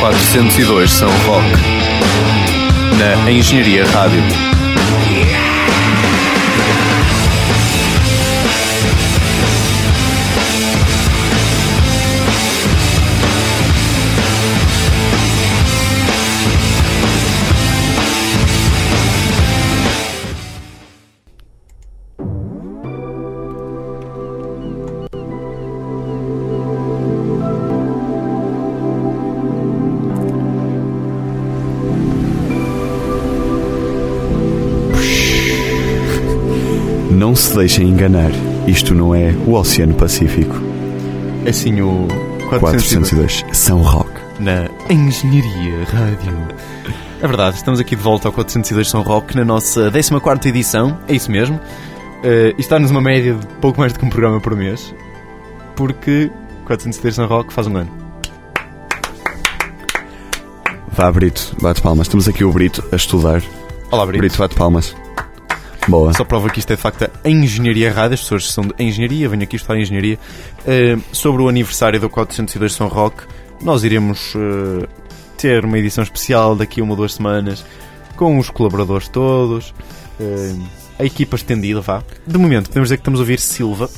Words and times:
402 0.00 0.90
São 0.90 1.10
Roque. 1.26 1.60
Na 2.98 3.30
Engenharia 3.30 3.84
Rádio. 3.84 4.22
Deixem 37.80 37.88
enganar, 37.88 38.30
isto 38.66 38.94
não 38.94 39.14
é 39.14 39.32
o 39.46 39.54
Oceano 39.54 39.94
Pacífico. 39.94 40.54
É 41.46 41.52
sim 41.52 41.80
o 41.80 42.06
402 42.48 43.44
São 43.52 43.80
Roque. 43.80 44.20
na 44.38 44.68
Engenharia 44.90 45.84
Rádio. 45.84 46.48
É 47.22 47.26
verdade, 47.26 47.56
estamos 47.56 47.80
aqui 47.80 47.96
de 47.96 48.02
volta 48.02 48.28
ao 48.28 48.32
402 48.32 48.88
São 48.88 49.02
Roque 49.02 49.34
na 49.36 49.44
nossa 49.44 49.90
14 49.90 50.48
edição, 50.48 50.98
é 51.08 51.14
isso 51.14 51.30
mesmo. 51.30 51.56
Uh, 51.56 52.52
e 52.56 52.60
está-nos 52.60 52.90
uma 52.90 53.00
média 53.00 53.34
de 53.34 53.46
pouco 53.62 53.80
mais 53.80 53.92
do 53.94 53.98
que 53.98 54.04
um 54.04 54.10
programa 54.10 54.40
por 54.40 54.54
mês, 54.54 54.94
porque 55.74 56.30
402 56.66 57.14
São 57.14 57.26
Roque 57.26 57.52
faz 57.52 57.66
um 57.66 57.76
ano. 57.76 57.90
Vá, 60.88 61.10
Brito, 61.10 61.56
bate 61.62 61.80
palmas. 61.80 62.08
Temos 62.08 62.28
aqui 62.28 62.44
o 62.44 62.52
Brito 62.52 62.84
a 62.92 62.96
estudar. 62.96 63.42
Olá, 63.90 64.04
Brito. 64.04 64.20
Brito, 64.20 64.38
bate 64.38 64.54
palmas. 64.54 64.94
Boa. 65.90 66.12
Só 66.12 66.24
prova 66.24 66.48
que 66.48 66.60
isto 66.60 66.72
é 66.72 66.76
de 66.76 66.82
facto 66.82 67.02
a 67.02 67.28
Engenharia 67.28 67.92
Rádio, 67.92 68.14
as 68.14 68.20
pessoas 68.20 68.52
são 68.52 68.64
de 68.64 68.74
Engenharia, 68.78 69.28
venho 69.28 69.42
aqui 69.42 69.56
estudar 69.56 69.76
Engenharia. 69.76 70.18
Uh, 70.60 71.02
sobre 71.12 71.42
o 71.42 71.48
aniversário 71.48 71.98
do 71.98 72.08
402 72.08 72.72
São 72.72 72.86
Roque, 72.86 73.24
nós 73.60 73.82
iremos 73.82 74.32
uh, 74.36 74.86
ter 75.36 75.64
uma 75.64 75.76
edição 75.78 76.04
especial 76.04 76.54
daqui 76.54 76.80
a 76.80 76.84
uma 76.84 76.92
ou 76.92 76.96
duas 76.96 77.14
semanas, 77.14 77.64
com 78.16 78.38
os 78.38 78.48
colaboradores 78.50 79.08
todos, 79.08 79.70
uh, 80.20 80.62
a 80.96 81.04
equipa 81.04 81.34
estendida, 81.34 81.80
vá. 81.80 82.04
De 82.24 82.38
momento, 82.38 82.68
podemos 82.68 82.86
dizer 82.86 82.98
que 82.98 83.00
estamos 83.00 83.18
a 83.18 83.22
ouvir 83.22 83.40
Silva, 83.40 83.90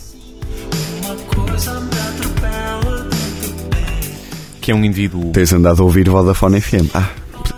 que 4.63 4.70
é 4.70 4.75
um 4.75 4.83
indivíduo... 4.83 5.31
Tens 5.33 5.53
andado 5.53 5.83
a 5.83 5.85
ouvir 5.85 6.09
Vodafone 6.09 6.59
FM. 6.61 6.89
Ah, 6.95 7.11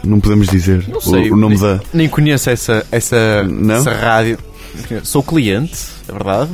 não 0.02 0.20
podemos 0.20 0.48
dizer 0.48 0.86
Não 0.88 1.00
sei, 1.00 1.30
o, 1.30 1.34
o 1.34 1.36
nome 1.36 1.56
nem, 1.56 1.64
da. 1.64 1.80
nem 1.92 2.08
conheço 2.08 2.50
essa, 2.50 2.86
essa, 2.90 3.42
Não? 3.44 3.76
essa 3.76 3.92
rádio. 3.92 4.38
Sou 5.02 5.22
cliente, 5.22 5.78
é 6.08 6.12
verdade, 6.12 6.50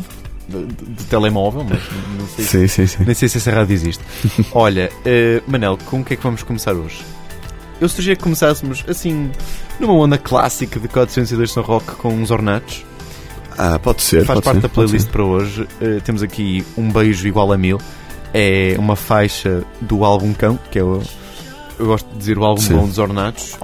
do, 0.49 0.67
do 0.67 1.05
telemóvel, 1.05 1.65
mas 1.65 1.81
não 2.19 2.27
sei 2.29 2.45
se 2.45 2.51
Sim, 2.51 2.69
sim, 2.69 2.87
sim. 2.87 3.05
Nem 3.05 3.15
sei 3.15 3.29
se 3.29 3.39
essa 3.39 3.51
rádio 3.51 3.73
existe. 3.73 4.05
Olha, 4.53 4.91
eh, 5.05 5.43
Manel, 5.47 5.79
com 5.87 6.01
o 6.01 6.05
que 6.05 6.15
é 6.15 6.17
que 6.17 6.23
vamos 6.23 6.43
começar 6.43 6.75
hoje? 6.75 7.03
Eu 7.81 7.89
sugeria 7.89 8.15
que 8.15 8.23
começássemos 8.23 8.85
assim, 8.87 9.31
numa 9.79 9.95
onda 9.95 10.19
clássica 10.19 10.79
de 10.79 10.87
402 10.87 11.51
São 11.51 11.63
Rock 11.63 11.93
com 11.93 12.13
uns 12.13 12.31
ornatos. 12.31 12.85
Ah, 13.57 13.79
pode 13.79 14.03
ser. 14.03 14.25
Faz 14.27 14.37
pode 14.37 14.45
parte 14.45 14.57
ser, 14.57 14.63
da 14.63 14.69
playlist 14.69 15.09
para 15.09 15.25
hoje. 15.25 15.67
Eh, 15.81 16.01
temos 16.05 16.23
aqui 16.23 16.65
Um 16.77 16.91
Beijo 16.91 17.27
Igual 17.27 17.53
a 17.53 17.57
Mil. 17.59 17.79
É 18.35 18.77
uma 18.79 18.97
faixa 18.97 19.65
do 19.81 20.05
álbum 20.05 20.33
Cão, 20.35 20.59
que 20.71 20.79
é 20.79 20.85
o. 20.85 21.01
Eu 21.81 21.87
gosto 21.87 22.07
de 22.13 22.19
dizer 22.19 22.39
o 22.39 22.45
álbum 22.45 22.61
Sim. 22.61 22.77
bom 22.77 22.87
dos 22.87 22.99
ornatos. 22.99 23.57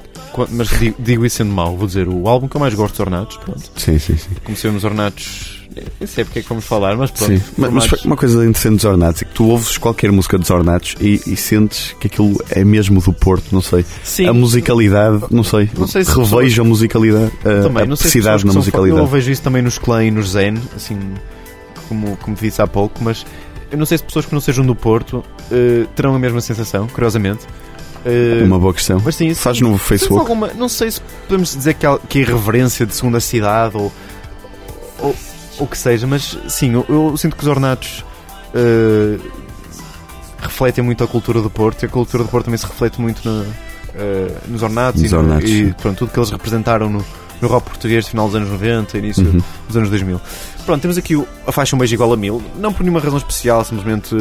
Mas 0.50 0.68
digo, 0.78 0.96
digo 0.98 1.26
isso 1.26 1.36
sendo 1.36 1.52
mau, 1.52 1.76
vou 1.76 1.86
dizer 1.86 2.08
o 2.08 2.28
álbum 2.28 2.48
que 2.48 2.56
eu 2.56 2.60
mais 2.60 2.74
gosto 2.74 2.92
dos 2.92 3.00
ornatos. 3.00 3.36
Pronto. 3.36 3.60
Sim, 3.76 3.98
sim, 3.98 4.16
sim. 4.16 4.30
Comecei 4.42 4.70
nos 4.70 4.84
ornatos. 4.84 5.56
Nem 6.00 6.06
sei 6.06 6.24
porque 6.24 6.38
é 6.38 6.42
que 6.42 6.48
vamos 6.48 6.64
falar, 6.64 6.96
mas 6.96 7.10
pronto. 7.10 7.36
Sim. 7.36 7.42
Mas, 7.58 7.70
mas 7.70 8.04
uma 8.04 8.16
coisa 8.16 8.42
interessante 8.46 8.76
dos 8.76 8.84
Ornatos 8.86 9.20
é 9.20 9.24
que 9.26 9.34
tu 9.34 9.44
ouves 9.48 9.76
qualquer 9.76 10.10
música 10.10 10.38
dos 10.38 10.48
Ornatos 10.48 10.94
e, 10.98 11.20
e 11.26 11.36
sentes 11.36 11.94
que 12.00 12.06
aquilo 12.06 12.42
é 12.48 12.64
mesmo 12.64 12.98
do 13.02 13.12
Porto, 13.12 13.44
não 13.52 13.60
sei. 13.60 13.84
Sim, 14.02 14.26
A 14.26 14.32
musicalidade, 14.32 15.24
não 15.30 15.44
sei. 15.44 15.68
Não 15.76 15.86
sei 15.86 16.02
se 16.02 16.18
revejo 16.18 16.62
a 16.62 16.64
musicalidade, 16.64 17.30
a, 17.40 17.62
também, 17.62 17.84
a 17.84 17.88
pessoas 17.88 18.44
na 18.44 18.54
musicalidade. 18.54 19.02
Eu 19.02 19.06
vejo 19.06 19.30
isso 19.30 19.42
também 19.42 19.60
nos 19.60 19.76
Clã 19.76 20.02
e 20.02 20.10
nos 20.10 20.30
Zen, 20.30 20.54
assim, 20.74 20.98
como, 21.90 22.16
como 22.16 22.34
disse 22.34 22.62
há 22.62 22.66
pouco, 22.66 23.04
mas 23.04 23.26
eu 23.70 23.76
não 23.76 23.84
sei 23.84 23.98
se 23.98 24.04
pessoas 24.04 24.24
que 24.24 24.32
não 24.32 24.40
sejam 24.40 24.64
do 24.64 24.74
Porto 24.74 25.22
eh, 25.52 25.84
terão 25.94 26.14
a 26.14 26.18
mesma 26.18 26.40
sensação, 26.40 26.86
curiosamente. 26.86 27.44
Eh, 28.08 28.44
Uma 28.44 28.58
boa 28.58 28.72
questão. 28.72 29.02
mas 29.04 29.16
sim, 29.16 29.34
Faz 29.34 29.60
no 29.60 29.76
Facebook. 29.78 30.20
alguma- 30.20 30.52
não 30.54 30.68
sei 30.68 30.90
se 30.92 31.00
podemos 31.26 31.52
dizer 31.56 31.74
que, 31.74 31.84
há- 31.84 31.98
que 31.98 32.18
é 32.18 32.22
irreverência 32.22 32.86
de 32.86 32.94
segunda 32.94 33.18
cidade 33.18 33.76
ou, 33.76 33.92
ou 35.00 35.14
o 35.58 35.66
que 35.66 35.76
seja, 35.76 36.06
mas 36.06 36.38
sim, 36.48 36.72
eu, 36.74 36.86
eu 36.88 37.16
sinto 37.16 37.34
que 37.34 37.42
os 37.42 37.48
ornatos 37.48 38.04
eh, 38.54 39.18
refletem 40.38 40.84
muito 40.84 41.02
a 41.02 41.06
cultura 41.08 41.40
do 41.40 41.50
Porto 41.50 41.82
e 41.82 41.86
a 41.86 41.88
cultura 41.88 42.22
do 42.22 42.28
Porto 42.28 42.44
também 42.44 42.58
se 42.58 42.66
reflete 42.66 43.00
muito 43.00 43.28
no, 43.28 43.44
eh, 43.94 44.30
nos 44.46 44.62
ornatos, 44.62 45.02
Nos 45.02 45.10
e, 45.10 45.14
no- 45.14 45.20
ornatos, 45.20 45.50
e 45.50 45.66
sim. 45.66 45.72
pronto, 45.80 45.98
tudo 45.98 46.12
que 46.12 46.18
eles 46.18 46.30
representaram 46.30 46.88
no, 46.88 47.04
no 47.40 47.48
rock 47.48 47.68
português 47.70 48.04
de 48.04 48.10
final 48.12 48.26
dos 48.26 48.36
anos 48.36 48.50
90, 48.50 48.98
início 48.98 49.24
Uhum. 49.26 49.42
dos 49.66 49.76
anos 49.76 49.90
2000. 49.90 50.20
Pronto, 50.64 50.80
temos 50.80 50.96
aqui 50.96 51.16
o- 51.16 51.26
a 51.46 51.50
faixa 51.52 51.74
Um 51.74 51.78
Beijo 51.78 51.94
Igual 51.94 52.12
a 52.12 52.16
Mil, 52.16 52.40
não 52.58 52.72
por 52.72 52.82
nenhuma 52.84 53.00
razão 53.00 53.18
especial, 53.18 53.64
simplesmente 53.64 54.14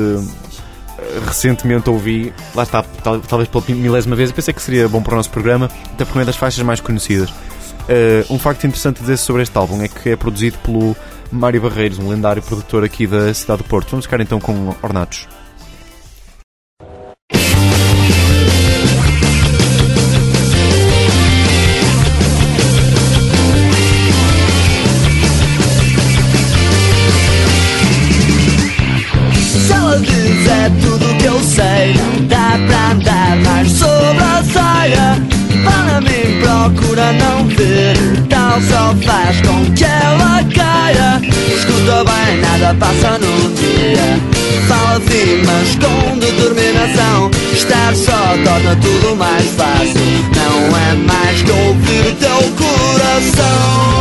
recentemente 1.25 1.89
ouvi, 1.89 2.33
lá 2.53 2.63
está, 2.63 2.83
tal- 3.03 3.19
talvez 3.19 3.49
pela 3.49 3.63
milésima 3.69 4.15
vez, 4.15 4.29
e 4.29 4.33
pensei 4.33 4.53
que 4.53 4.61
seria 4.61 4.87
bom 4.87 5.01
para 5.01 5.13
o 5.13 5.17
nosso 5.17 5.29
programa, 5.29 5.69
até 5.93 6.05
porque 6.05 6.19
é 6.19 6.25
das 6.25 6.35
faixas 6.35 6.63
mais 6.63 6.79
conhecidas. 6.79 7.33
Eh, 7.87 8.25
um 8.29 8.39
facto 8.39 8.65
interessante 8.65 8.99
dizer 9.01 9.17
sobre 9.17 9.43
este 9.43 9.55
álbum 9.57 9.81
é 9.81 9.87
que 9.87 10.09
é 10.09 10.15
produzido 10.15 10.57
pelo 10.59 10.95
Mário 11.31 11.61
Barreiros, 11.61 11.99
um 11.99 12.09
lendário 12.09 12.41
produtor 12.41 12.83
aqui 12.83 13.05
da 13.05 13.33
cidade 13.33 13.61
do 13.63 13.67
Porto. 13.67 13.91
Vamos 13.91 14.05
ficar 14.05 14.19
então 14.21 14.39
com 14.39 14.73
Ornatos. 14.81 15.27
Só 38.61 38.95
faz 39.05 39.41
com 39.41 39.65
que 39.73 39.83
ela 39.83 40.41
caia. 40.55 41.21
Escuta 41.53 42.03
bem, 42.05 42.37
nada 42.39 42.73
passa 42.79 43.17
num 43.19 43.53
dia. 43.53 44.19
Fala 44.67 44.97
assim, 44.97 45.43
mas 45.45 45.75
com 45.75 46.17
determinação 46.17 47.29
Estar 47.53 47.95
só 47.95 48.11
torna 48.43 48.75
tudo 48.77 49.15
mais 49.15 49.45
fácil. 49.51 50.01
Não 50.35 50.77
é 50.77 50.93
mais 50.95 51.41
que 51.41 51.51
ouvir 51.51 52.07
o 52.07 52.15
teu 52.15 52.39
coração 52.57 53.95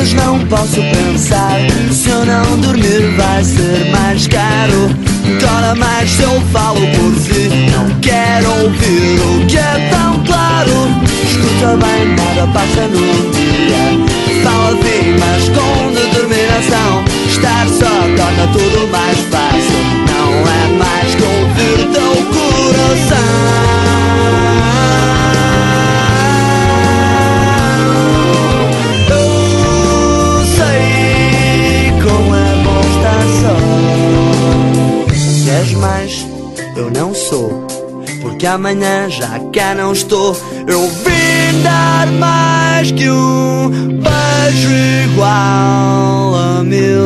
Diz 0.00 0.14
não 0.14 0.38
posso 0.46 0.76
pensar. 0.76 1.60
Se 1.92 2.08
eu 2.08 2.24
não 2.24 2.58
dormir 2.60 3.14
vai 3.18 3.44
ser 3.44 3.90
mais 3.92 4.26
caro. 4.28 4.88
Chora 5.38 5.74
mais 5.74 6.10
se 6.10 6.22
eu 6.22 6.40
falo 6.52 6.80
por 6.80 7.14
si 7.20 7.48
Não 7.70 8.00
quero 8.00 8.50
ouvir 8.62 9.20
o 9.20 9.46
que 9.46 9.58
é 9.58 9.90
tão 9.90 10.18
claro. 10.24 10.88
Escuta 11.22 11.76
bem, 11.76 12.16
nada 12.16 12.50
passa 12.50 12.88
num 12.88 13.30
dia. 13.30 14.42
Fala 14.42 14.70
assim, 14.70 15.16
mas 15.20 15.48
com 15.50 15.92
determinação. 15.92 17.04
Estar 17.28 17.68
só 17.68 17.92
torna 18.16 18.46
tudo 18.54 18.88
mais 18.90 19.18
fácil. 19.30 19.80
Não 20.08 20.30
é 20.48 20.78
mais 20.78 21.14
que 21.14 21.22
ouvir 21.22 21.78
teu 21.92 22.14
coração 22.32 23.19
Porque 38.40 38.46
amanhã 38.46 39.06
já 39.10 39.38
cá 39.52 39.74
não 39.74 39.92
estou. 39.92 40.34
Eu 40.66 40.88
vim 40.88 41.62
dar 41.62 42.06
mais 42.06 42.90
que 42.90 43.10
um 43.10 43.68
beijo 43.68 44.70
igual 45.04 46.34
a 46.34 46.64
mil. 46.64 47.04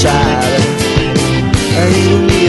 child. 0.00 0.62
Ain't 1.76 2.26
me 2.26 2.48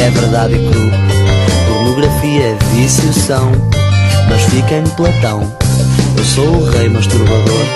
é 0.00 0.10
verdade 0.10 0.54
e 0.54 0.70
cru. 0.70 0.90
Pornografia 1.68 2.42
é 2.42 2.56
vício, 2.72 3.12
são. 3.12 3.52
Mas 4.28 4.42
fica 4.44 4.76
em 4.76 4.84
Platão. 4.96 5.52
Eu 6.16 6.24
sou 6.24 6.46
o 6.46 6.70
rei 6.70 6.88
masturbador. 6.88 7.66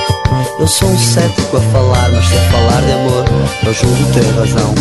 Eu 0.58 0.66
sou 0.66 0.88
um 0.88 0.98
cético 0.98 1.56
a 1.56 1.60
falar, 1.60 2.10
mas 2.12 2.24
se 2.26 2.34
a 2.34 2.40
falar 2.50 2.80
de 2.82 2.92
amor, 2.92 3.24
eu 3.66 3.74
julgo 3.74 4.12
ter 4.12 4.24
razão. 4.36 4.74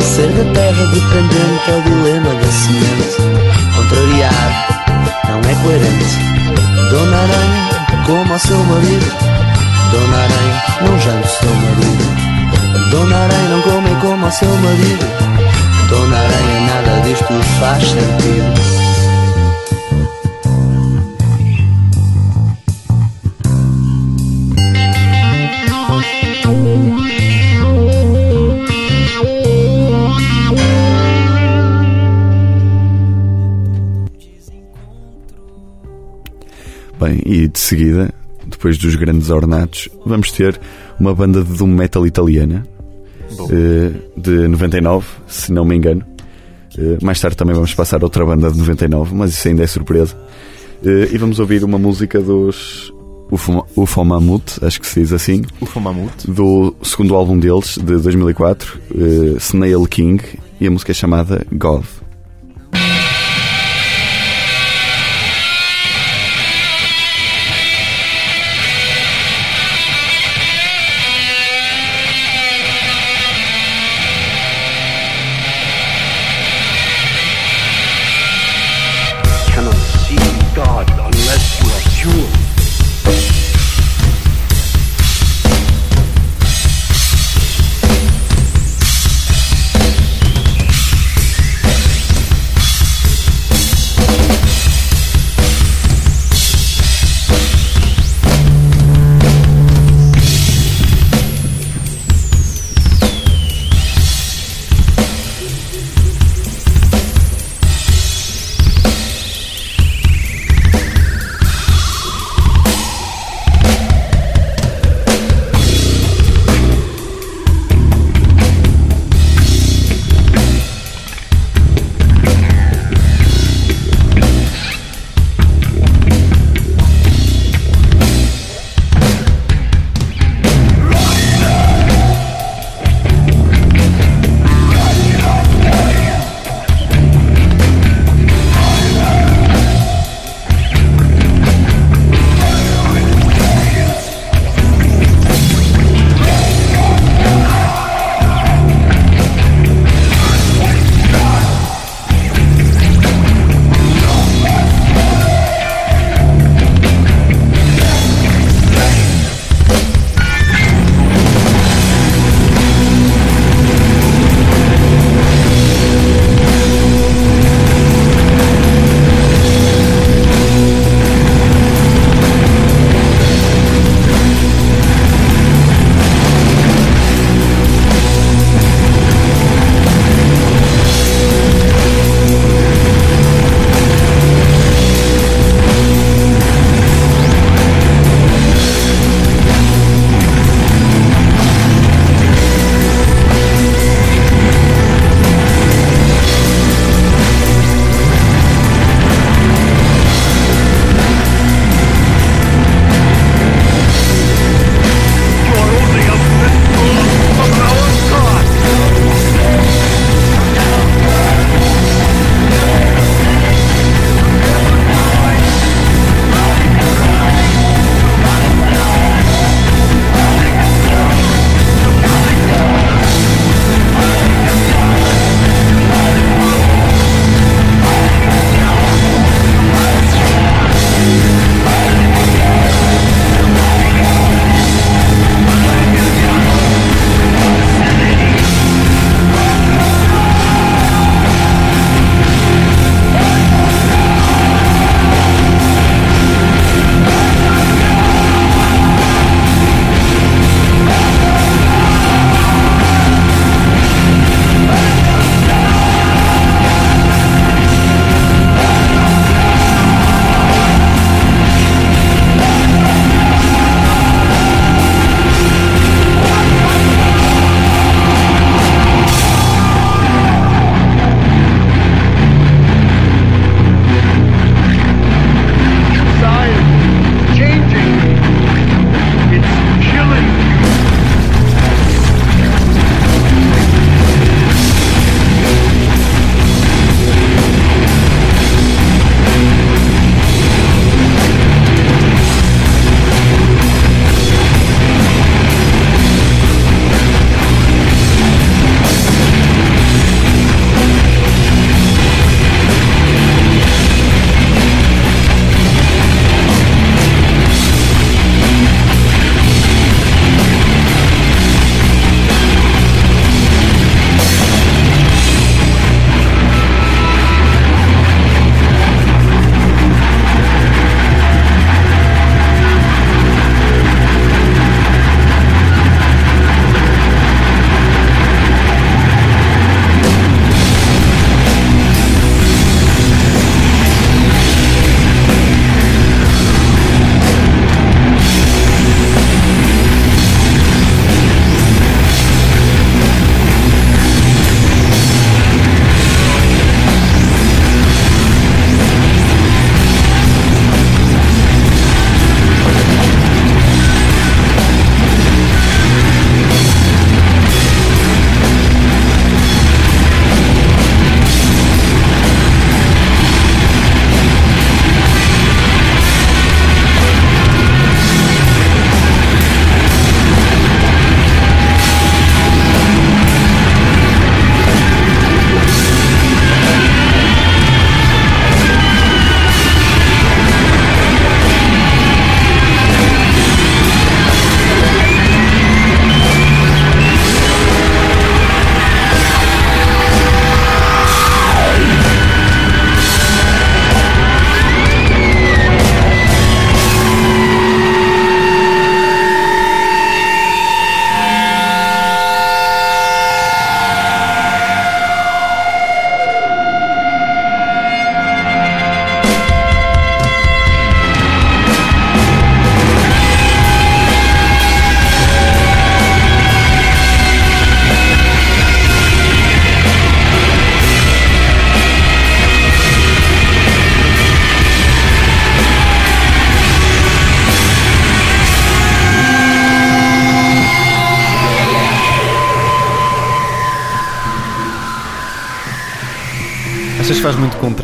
Ser 0.00 0.28
da 0.28 0.52
terra 0.54 0.86
dependente 0.86 1.70
é 1.70 1.76
o 1.76 1.82
dilema 1.82 2.34
da 2.34 2.52
semente. 2.52 3.16
Contrariar 3.76 4.68
não 5.28 5.40
é 5.40 5.54
coerente. 5.62 6.90
Dona 6.90 7.16
Aranha, 7.16 8.04
como 8.06 8.32
ao 8.32 8.38
seu 8.38 8.58
marido. 8.64 9.33
Dona 9.94 10.16
Aranha, 10.16 10.62
não 10.82 10.98
jante 10.98 11.24
o 11.24 11.30
seu 11.30 11.54
marido. 11.54 12.90
Dona 12.90 13.16
Aranha, 13.16 13.48
não 13.48 13.62
come 13.62 13.94
como 14.00 14.32
seu 14.32 14.56
marido. 14.56 15.06
Dona 15.88 16.16
Aranha, 16.16 16.60
nada 16.66 17.00
disto 17.02 17.32
faz 17.60 17.84
sentido. 17.84 18.74
Bem, 36.98 37.20
e 37.26 37.46
de 37.48 37.58
seguida, 37.60 38.23
depois 38.64 38.78
dos 38.78 38.94
grandes 38.96 39.28
ornatos, 39.28 39.90
vamos 40.06 40.32
ter 40.32 40.58
uma 40.98 41.14
banda 41.14 41.44
de 41.44 41.52
doom 41.52 41.66
metal 41.66 42.06
italiana 42.06 42.66
eh, 43.50 43.92
de 44.16 44.48
99, 44.48 45.06
se 45.26 45.52
não 45.52 45.66
me 45.66 45.76
engano. 45.76 46.02
Eh, 46.78 46.96
mais 47.02 47.20
tarde 47.20 47.36
também 47.36 47.54
vamos 47.54 47.74
passar 47.74 48.02
outra 48.02 48.24
banda 48.24 48.50
de 48.50 48.56
99, 48.56 49.14
mas 49.14 49.34
isso 49.34 49.48
ainda 49.48 49.64
é 49.64 49.66
surpresa. 49.66 50.16
Eh, 50.82 51.10
e 51.12 51.18
vamos 51.18 51.38
ouvir 51.40 51.62
uma 51.62 51.78
música 51.78 52.22
dos 52.22 52.90
UFO, 53.30 53.66
UFO 53.76 54.02
Mammoth, 54.02 54.58
acho 54.62 54.80
que 54.80 54.86
se 54.86 55.00
diz 55.00 55.12
assim, 55.12 55.42
Ufa 55.60 55.78
Mamute. 55.78 56.30
do 56.30 56.74
segundo 56.82 57.14
álbum 57.14 57.38
deles, 57.38 57.76
de 57.76 57.98
2004, 57.98 58.80
eh, 58.94 59.36
Snail 59.40 59.84
King, 59.84 60.24
e 60.58 60.66
a 60.66 60.70
música 60.70 60.92
é 60.92 60.94
chamada 60.94 61.46
God. 61.52 61.84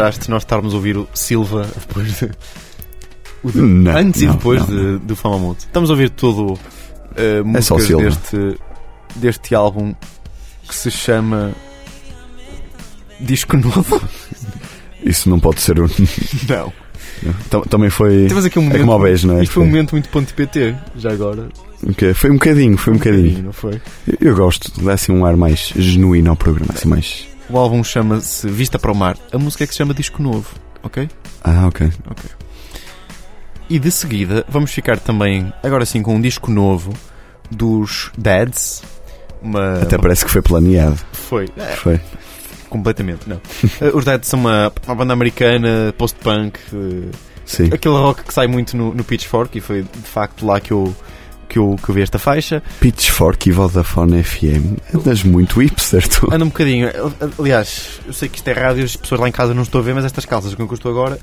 Contraste 0.00 0.30
nós 0.30 0.42
estarmos 0.42 0.72
a 0.72 0.76
ouvir 0.76 0.96
o 0.96 1.08
Silva 1.14 1.68
depois 1.78 2.18
de. 2.18 2.26
de- 3.52 3.58
Não, 3.60 3.96
antes 3.96 4.22
e 4.22 4.26
não, 4.26 4.34
depois 4.34 4.66
não, 4.66 4.98
de- 4.98 4.98
do 5.04 5.16
Famamuto? 5.16 5.60
Estamos 5.66 5.90
a 5.90 5.92
ouvir 5.92 6.10
todo 6.10 6.52
uh, 6.54 6.58
É 7.16 7.42
músicas 7.42 7.82
Silva. 7.84 8.04
deste, 8.04 8.58
deste 9.16 9.54
álbum 9.54 9.94
que 10.66 10.74
se 10.74 10.90
chama 10.90 11.52
Disco 13.20 13.56
Novo. 13.56 14.00
Isso 15.04 15.28
não 15.30 15.40
pode 15.40 15.60
ser 15.60 15.80
um. 15.80 15.86
Não. 16.48 16.72
Tam- 17.50 17.62
Também 17.62 17.90
foi. 17.90 18.26
Temos 18.28 18.44
aqui 18.44 18.58
um 18.58 18.62
É 18.62 18.64
momento. 18.66 18.80
como 18.80 18.92
ao 18.92 19.00
beijo, 19.00 19.26
não 19.26 19.38
é? 19.38 19.42
Isto 19.42 19.52
foi 19.52 19.62
um 19.62 19.66
momento 19.66 19.92
muito 19.92 20.08
ponto 20.10 20.32
PT, 20.34 20.74
já 20.96 21.10
agora. 21.10 21.48
Ok, 21.88 22.12
Foi 22.14 22.30
um 22.30 22.34
bocadinho, 22.34 22.76
foi 22.78 22.92
um 22.92 22.96
bocadinho. 22.98 23.42
não 23.44 23.52
foi? 23.52 23.80
Eu- 24.06 24.28
Eu 24.30 24.36
gosto, 24.36 24.70
dá 24.82 24.92
assim 24.94 25.12
um 25.12 25.24
ar 25.24 25.36
mais 25.36 25.72
genuíno 25.76 26.30
ao 26.30 26.36
programa, 26.36 26.72
assim 26.74 26.88
mais. 26.88 27.26
O 27.50 27.58
álbum 27.58 27.82
chama-se 27.82 28.48
Vista 28.48 28.78
para 28.78 28.92
o 28.92 28.94
Mar. 28.94 29.16
A 29.32 29.38
música 29.38 29.64
é 29.64 29.66
que 29.66 29.72
se 29.72 29.78
chama 29.78 29.92
Disco 29.92 30.22
Novo, 30.22 30.48
ok? 30.82 31.08
Ah, 31.42 31.66
ok. 31.66 31.90
E 33.68 33.78
de 33.78 33.90
seguida 33.90 34.44
vamos 34.48 34.70
ficar 34.72 34.98
também, 34.98 35.52
agora 35.62 35.84
sim, 35.84 36.02
com 36.02 36.14
um 36.14 36.20
disco 36.20 36.50
novo 36.50 36.92
dos 37.50 38.10
Dads. 38.16 38.82
Uma, 39.42 39.80
Até 39.82 39.96
parece 39.98 40.24
que 40.24 40.30
foi 40.30 40.42
planeado. 40.42 40.98
Foi. 41.12 41.48
É, 41.56 41.74
Foi. 41.76 42.00
completamente, 42.68 43.28
não. 43.28 43.40
Eh, 43.80 43.90
Os 43.94 44.04
Dads 44.04 44.28
são 44.28 44.38
uma, 44.40 44.72
uma 44.86 44.94
banda 44.94 45.12
americana, 45.12 45.94
post-punk, 45.96 46.58
eh, 46.72 47.10
Sim. 47.44 47.70
aquele 47.72 47.94
rock 47.94 48.22
que 48.24 48.34
sai 48.34 48.46
muito 48.46 48.76
no, 48.76 48.94
no 48.94 49.02
Pitchfork 49.02 49.56
e 49.56 49.60
foi 49.60 49.82
de 49.82 49.98
facto 50.08 50.44
lá 50.46 50.60
que 50.60 50.72
eu, 50.72 50.94
que 51.50 51.58
eu, 51.58 51.76
que 51.82 51.90
eu 51.90 51.94
vi 51.94 52.02
esta 52.02 52.18
faixa. 52.18 52.62
Pitchfork 52.80 53.48
e 53.48 53.52
Vodafone 53.52 54.22
FM. 54.22 54.78
Andas 54.94 55.22
muito 55.24 55.60
hipster, 55.60 56.06
tu. 56.08 56.32
Anda 56.32 56.44
um 56.44 56.48
bocadinho. 56.48 56.88
Aliás, 57.38 58.00
eu 58.06 58.12
sei 58.12 58.28
que 58.28 58.36
isto 58.38 58.48
é 58.48 58.52
rádio, 58.52 58.84
as 58.84 58.94
pessoas 58.96 59.20
lá 59.20 59.28
em 59.28 59.32
casa 59.32 59.52
não 59.52 59.62
estou 59.62 59.80
a 59.80 59.84
ver, 59.84 59.94
mas 59.94 60.04
estas 60.04 60.24
calças 60.24 60.54
com 60.54 60.66
que 60.66 60.72
eu 60.72 60.76
estou 60.76 60.90
agora 60.92 61.18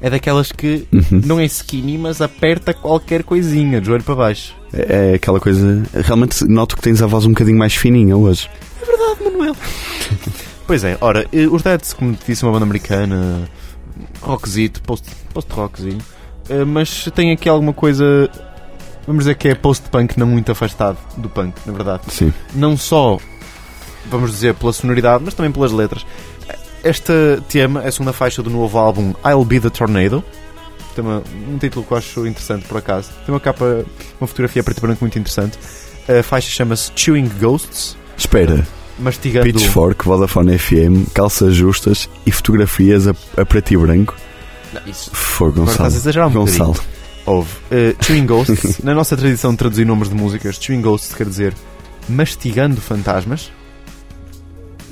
é 0.00 0.08
daquelas 0.08 0.50
que 0.52 0.86
Uhum. 0.92 1.20
não 1.24 1.38
é 1.40 1.44
skinny, 1.44 1.98
mas 1.98 2.20
aperta 2.20 2.72
qualquer 2.72 3.22
coisinha, 3.24 3.80
de 3.80 3.86
joelho 3.88 4.02
para 4.04 4.14
baixo. 4.14 4.54
É 4.72 5.10
é 5.12 5.14
aquela 5.14 5.38
coisa. 5.40 5.82
Realmente 5.94 6.44
noto 6.44 6.76
que 6.76 6.82
tens 6.82 7.02
a 7.02 7.06
voz 7.06 7.24
um 7.26 7.30
bocadinho 7.30 7.58
mais 7.58 7.74
fininha 7.74 8.16
hoje. 8.16 8.48
Manuel. 9.22 9.54
pois 10.66 10.82
é, 10.84 10.96
ora, 11.00 11.26
eh, 11.32 11.46
os 11.46 11.62
Deads, 11.62 11.92
como 11.92 12.14
te 12.14 12.26
disse, 12.26 12.42
uma 12.44 12.52
banda 12.52 12.64
americana, 12.64 13.48
rockzito, 14.20 14.82
post- 14.82 15.08
post-rockzinho, 15.32 15.98
eh, 16.48 16.64
mas 16.64 17.08
tem 17.14 17.32
aqui 17.32 17.48
alguma 17.48 17.72
coisa, 17.72 18.28
vamos 19.06 19.24
dizer 19.24 19.34
que 19.36 19.48
é 19.48 19.54
post-punk 19.54 20.18
não 20.18 20.26
muito 20.26 20.50
afastado 20.52 20.98
do 21.16 21.28
punk, 21.28 21.54
na 21.66 21.72
verdade. 21.72 22.02
Sim. 22.08 22.32
Não 22.54 22.76
só, 22.76 23.18
vamos 24.10 24.30
dizer, 24.32 24.54
pela 24.54 24.72
sonoridade, 24.72 25.22
mas 25.24 25.34
também 25.34 25.50
pelas 25.52 25.72
letras. 25.72 26.04
Este 26.84 27.12
tema 27.48 27.82
é 27.84 27.88
a 27.88 27.92
segunda 27.92 28.12
faixa 28.12 28.42
do 28.42 28.50
novo 28.50 28.76
álbum 28.78 29.14
I'll 29.24 29.44
Be 29.44 29.60
The 29.60 29.70
Tornado. 29.70 30.22
Tem 30.96 31.04
uma- 31.04 31.22
um 31.48 31.56
título 31.58 31.84
que 31.84 31.92
eu 31.92 31.96
acho 31.96 32.26
interessante, 32.26 32.66
por 32.66 32.76
acaso. 32.76 33.10
Tem 33.24 33.32
uma 33.32 33.40
capa, 33.40 33.84
uma 34.20 34.26
fotografia 34.26 34.62
preto 34.64 34.78
e 34.78 34.80
branco 34.80 34.98
muito 35.00 35.18
interessante. 35.18 35.58
A 36.08 36.22
faixa 36.22 36.50
chama-se 36.50 36.90
Chewing 36.96 37.30
Ghosts, 37.40 37.96
Espera. 38.18 38.66
mastigando... 38.98 39.44
Pitchfork, 39.46 40.04
Vodafone 40.04 40.58
FM, 40.58 41.08
calças 41.14 41.54
justas 41.54 42.08
e 42.26 42.32
fotografias 42.32 43.06
a, 43.06 43.14
a 43.36 43.46
preto 43.46 43.72
e 43.72 43.76
branco. 43.76 44.16
Não, 44.74 44.82
isso 44.86 45.10
Foi 45.12 45.48
Agora 45.48 45.60
Gonçalo. 45.66 45.72
estás 45.88 45.94
a 45.94 45.96
exagerar 45.98 46.28
um 46.28 46.32
Gonçalo. 46.32 46.76
Houve. 47.26 47.50
Uh, 47.70 47.94
chewing 48.04 48.26
Ghosts, 48.26 48.78
na 48.84 48.94
nossa 48.94 49.16
tradição 49.16 49.52
de 49.52 49.58
traduzir 49.58 49.84
nomes 49.84 50.08
de 50.08 50.14
músicas, 50.14 50.56
Chewing 50.60 50.82
Ghosts 50.82 51.14
quer 51.14 51.26
dizer 51.26 51.54
mastigando 52.08 52.80
fantasmas. 52.80 53.50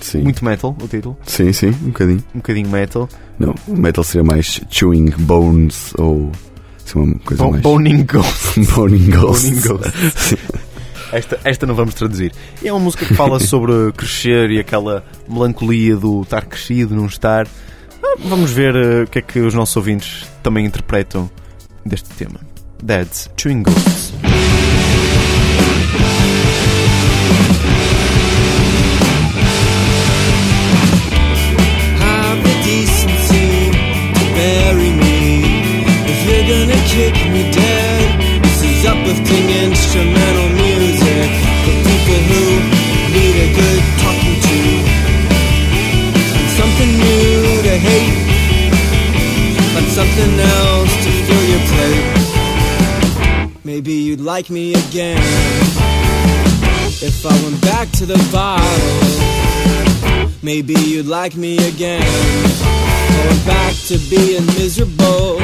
Sim. 0.01 0.23
Muito 0.23 0.45
metal, 0.45 0.75
o 0.81 0.89
título. 0.89 1.17
Sim, 1.27 1.53
sim, 1.53 1.69
um 1.69 1.89
bocadinho. 1.89 2.25
Um 2.35 2.39
bocadinho 2.39 2.69
metal. 2.71 3.09
Não, 3.39 3.55
metal 3.69 4.03
seria 4.05 4.25
mais 4.25 4.61
chewing 4.71 5.11
bones 5.19 5.93
ou 5.99 6.31
uma 6.95 7.15
coisa 7.21 7.43
Bo- 7.45 7.51
mais. 7.51 7.63
Boning 7.63 8.03
Ghosts. 8.11 8.67
Boning 8.75 9.11
ghosts. 9.11 9.51
Boning 9.51 9.61
Ghosts. 9.61 10.35
Esta, 11.13 11.41
esta 11.43 11.67
não 11.67 11.75
vamos 11.75 11.95
traduzir. 11.95 12.33
É 12.65 12.73
uma 12.73 12.79
música 12.79 13.05
que 13.05 13.15
fala 13.15 13.41
sobre 13.41 13.91
crescer 13.97 14.49
e 14.53 14.61
aquela 14.61 15.05
melancolia 15.29 15.97
do 15.97 16.23
estar 16.23 16.45
crescido, 16.47 16.95
não 16.95 17.07
estar. 17.07 17.49
Ah, 18.01 18.15
Vamos 18.27 18.53
ver 18.53 18.77
uh, 18.77 19.03
o 19.03 19.07
que 19.09 19.19
é 19.19 19.23
que 19.23 19.41
os 19.41 19.53
nossos 19.53 19.77
ouvintes 19.77 20.25
também 20.41 20.65
interpretam 20.65 21.29
deste 21.85 22.15
tema. 22.17 22.41
Dads, 22.83 23.31
Chewing 23.37 23.63
Ghosts. 23.63 24.50
Maybe 53.91 54.03
you'd 54.03 54.21
like 54.21 54.51
me 54.51 54.71
again 54.71 55.19
if 57.03 57.27
I 57.27 57.33
went 57.43 57.61
back 57.61 57.91
to 57.99 58.07
the 58.07 58.17
bottle. 58.31 60.31
Maybe 60.45 60.75
you'd 60.75 61.07
like 61.07 61.35
me 61.35 61.59
again. 61.67 62.01
Going 62.01 63.45
back 63.47 63.75
to 63.89 63.99
being 64.09 64.47
miserable. 64.55 65.41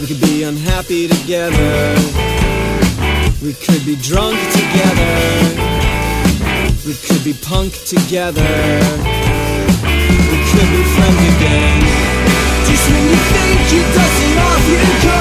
We 0.00 0.06
could 0.06 0.22
be 0.22 0.44
unhappy 0.44 1.08
together. 1.08 1.94
We 3.44 3.52
could 3.52 3.84
be 3.84 3.96
drunk 4.00 4.40
together. 4.56 5.20
We 6.86 6.94
could 7.04 7.22
be 7.22 7.34
punk 7.44 7.74
together. 7.84 8.80
We 10.32 10.38
could 10.48 10.70
be 10.72 10.82
friends 10.96 11.20
again. 11.36 11.84
Just 12.64 12.88
when 12.88 13.04
you 13.12 13.18
think 13.28 13.60
you're 13.76 13.92
dusting 13.92 14.38
off 14.38 14.64
your 14.72 15.15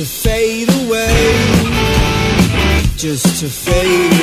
to 0.00 0.06
fade 0.06 0.70
away. 0.86 1.34
Just 2.96 3.40
to 3.40 3.50
fade 3.50 4.12
away. 4.14 4.19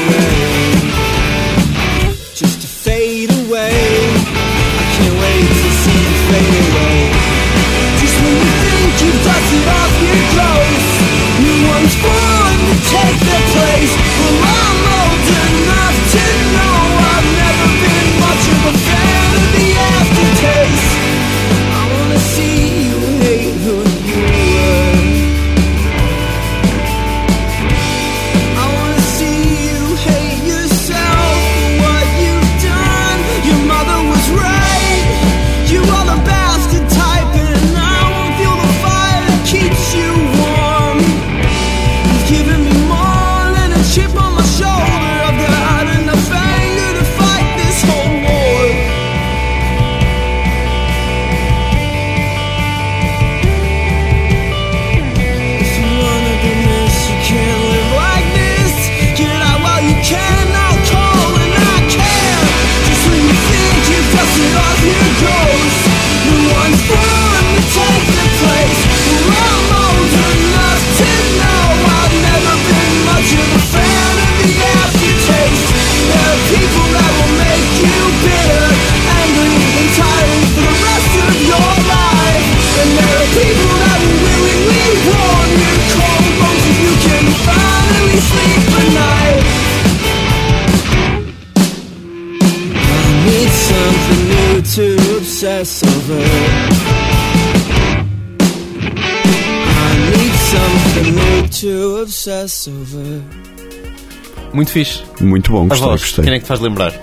Muito 104.54 104.72
fixe. 104.72 105.04
Muito 105.22 105.52
bom, 105.52 105.68
gostei, 105.68 105.88
voz, 105.88 106.02
gostei. 106.02 106.26
quem 106.26 106.34
é 106.34 106.38
que 106.38 106.46
te 106.46 106.48
faz 106.48 106.60
lembrar? 106.60 106.94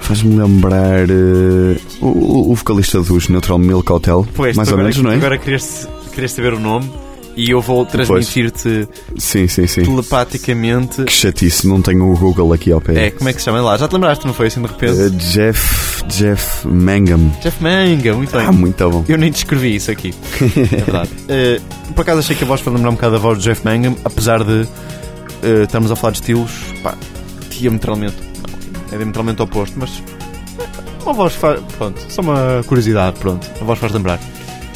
Faz-me 0.00 0.36
lembrar 0.36 1.10
eh, 1.10 1.76
o, 2.00 2.52
o 2.52 2.54
vocalista 2.54 3.00
dos 3.00 3.28
Neutral 3.28 3.58
Milk 3.58 3.90
Hotel, 3.92 4.26
Pois, 4.34 4.56
mais 4.56 4.68
ou 4.68 4.74
agora, 4.74 4.88
menos, 4.88 5.02
não 5.02 5.10
é? 5.10 5.16
Agora 5.16 5.38
querias, 5.38 5.88
querias 6.12 6.32
saber 6.32 6.54
o 6.54 6.60
nome 6.60 6.88
e 7.36 7.50
eu 7.50 7.60
vou 7.60 7.84
transmitir-te 7.84 8.88
Sim, 9.18 9.46
sim, 9.46 9.66
sim. 9.66 9.82
telepaticamente. 9.82 11.04
Que 11.04 11.12
chatice, 11.12 11.66
não 11.68 11.82
tenho 11.82 12.10
o 12.10 12.16
Google 12.16 12.52
aqui 12.54 12.72
ao 12.72 12.80
pé. 12.80 13.06
É, 13.06 13.10
como 13.10 13.28
é 13.28 13.32
que 13.32 13.38
se 13.40 13.44
chama 13.44 13.60
lá? 13.60 13.76
Já 13.76 13.86
te 13.86 13.92
lembraste, 13.92 14.26
não 14.26 14.32
foi 14.32 14.46
assim 14.46 14.62
de 14.62 14.68
repente? 14.68 14.98
Eh, 14.98 15.10
Jeff, 15.10 16.02
Jeff 16.06 16.66
Mangum. 16.66 17.30
Jeff 17.42 17.62
Manga, 17.62 18.14
muito 18.14 18.32
bem. 18.32 18.46
Ah, 18.46 18.52
muito 18.52 18.90
bom. 18.90 19.04
Eu 19.06 19.18
nem 19.18 19.30
descrevi 19.30 19.76
isso 19.76 19.90
aqui. 19.90 20.14
É 20.40 20.76
verdade. 20.76 21.10
Eh, 21.28 21.60
por 21.94 22.02
acaso 22.02 22.20
achei 22.20 22.36
que 22.36 22.44
a 22.44 22.46
voz 22.46 22.60
foi 22.60 22.72
lembrar 22.72 22.90
um 22.90 22.94
bocado 22.94 23.12
da 23.14 23.18
voz 23.18 23.38
de 23.38 23.44
Jeff 23.44 23.62
Mangum, 23.64 23.96
apesar 24.04 24.42
de 24.44 24.66
eh, 25.42 25.64
estarmos 25.64 25.90
a 25.90 25.96
falar 25.96 26.12
de 26.12 26.20
estilos, 26.20 26.50
pá, 26.82 26.94
diametralmente. 27.50 28.16
Não, 28.42 28.94
é 28.94 28.96
diametralmente 28.96 29.42
oposto, 29.42 29.74
mas. 29.78 30.02
Uma 31.02 31.12
voz 31.12 31.34
faz. 31.34 31.60
Pronto, 31.76 32.00
só 32.08 32.22
uma 32.22 32.62
curiosidade, 32.66 33.18
pronto. 33.18 33.46
A 33.60 33.64
voz 33.64 33.78
faz 33.78 33.92
lembrar. 33.92 34.20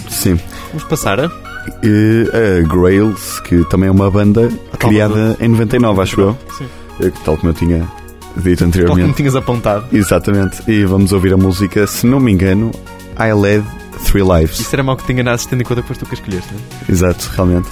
Sim. 0.08 0.38
Vamos 0.72 0.84
passar 0.84 1.20
a. 1.20 1.49
E 1.82 2.26
a 2.32 2.66
Grails, 2.68 3.40
que 3.40 3.64
também 3.68 3.88
é 3.88 3.92
uma 3.92 4.10
banda 4.10 4.48
criada 4.78 5.36
em 5.40 5.48
99, 5.48 6.00
acho 6.02 6.20
eu. 6.20 6.38
Sim. 6.58 6.66
Eh, 7.02 7.10
Tal 7.24 7.36
como 7.36 7.50
eu 7.50 7.54
tinha 7.54 7.78
dito 7.78 7.88
Tal 8.36 8.56
como 8.58 8.66
anteriormente. 8.68 9.14
tinhas 9.16 9.36
apontado. 9.36 9.84
Exatamente. 9.92 10.62
E 10.70 10.84
vamos 10.84 11.12
ouvir 11.12 11.32
a 11.32 11.36
música, 11.36 11.86
se 11.86 12.06
não 12.06 12.20
me 12.20 12.32
engano, 12.32 12.70
I 13.18 13.32
Led 13.34 13.64
Three 14.04 14.22
Lives. 14.22 14.58
Isso 14.60 14.74
era 14.74 14.82
mal 14.82 14.96
que 14.96 15.04
te 15.04 15.12
enganasse, 15.12 15.48
tendo 15.48 15.60
em 15.60 15.64
conta 15.64 15.82
foste 15.82 16.00
tu 16.00 16.06
que 16.06 16.14
escolheste, 16.14 16.48
não 16.52 16.60
é? 16.60 16.92
Exato, 16.92 17.30
realmente. 17.34 17.68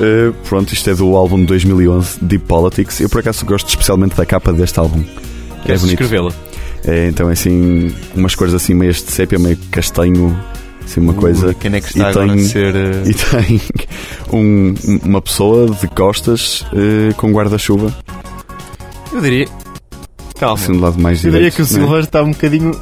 Eh, 0.00 0.32
pronto, 0.48 0.72
isto 0.72 0.88
é 0.90 0.94
do 0.94 1.14
álbum 1.16 1.38
de 1.38 1.46
2011, 1.46 2.18
Deep 2.22 2.44
Politics. 2.46 3.00
Eu 3.00 3.08
por 3.08 3.20
acaso 3.20 3.44
gosto 3.46 3.68
especialmente 3.68 4.16
da 4.16 4.26
capa 4.26 4.52
deste 4.52 4.78
álbum. 4.78 5.02
É 5.60 5.66
Queres 5.66 5.80
bonito. 5.82 5.98
descrevê-la? 5.98 6.32
É, 6.84 7.08
então 7.08 7.28
é 7.28 7.32
assim, 7.32 7.92
umas 8.14 8.34
cores 8.34 8.54
assim 8.54 8.72
meias 8.74 8.96
de 9.02 9.10
sépia, 9.10 9.38
meio 9.38 9.56
castanho, 9.72 10.38
assim 10.86 11.00
uma 11.00 11.12
coisa. 11.14 11.48
Ui, 11.48 11.54
Quem 11.54 11.74
é 11.74 11.80
que 11.80 11.86
está 11.88 11.98
E 11.98 12.02
agora 12.10 12.32
tem- 12.32 12.40
a 12.44 12.48
ser. 12.48 12.74
eh, 12.76 13.02
E 13.06 13.14
tem 13.14 13.60
um- 14.32 14.74
uma 15.04 15.20
pessoa 15.20 15.68
de 15.70 15.86
costas 15.88 16.64
eh, 16.72 17.12
com 17.16 17.30
guarda-chuva, 17.32 17.94
Eu 19.12 19.20
diria. 19.20 19.46
Calma. 20.38 20.54
assim 20.56 20.72
do 20.72 20.80
lado 20.80 21.00
mais 21.00 21.24
eu 21.24 21.30
diria 21.32 21.50
que 21.50 21.62
o 21.62 21.66
Silver 21.66 22.00
está 22.04 22.22
um 22.22 22.30
bocadinho. 22.30 22.72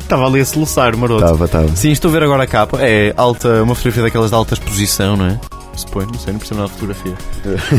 Estava 0.00 0.26
ali 0.26 0.40
a 0.40 0.44
soluçar, 0.44 0.94
maroto. 0.96 1.24
Estava, 1.24 1.44
estava. 1.46 1.76
Sim, 1.76 1.90
estou 1.92 2.10
a 2.10 2.12
ver 2.12 2.22
agora 2.22 2.42
a 2.42 2.46
capa. 2.46 2.78
É 2.82 3.14
alta, 3.16 3.62
uma 3.62 3.74
fotografia 3.74 4.02
daquelas 4.02 4.28
de 4.30 4.36
alta 4.36 4.52
exposição, 4.52 5.16
não 5.16 5.26
é? 5.26 5.40
Suponho, 5.74 6.08
não 6.12 6.18
sei, 6.18 6.32
não 6.34 6.38
percebo 6.38 6.60
nada 6.60 6.72
de 6.72 6.78
fotografia. 6.78 7.14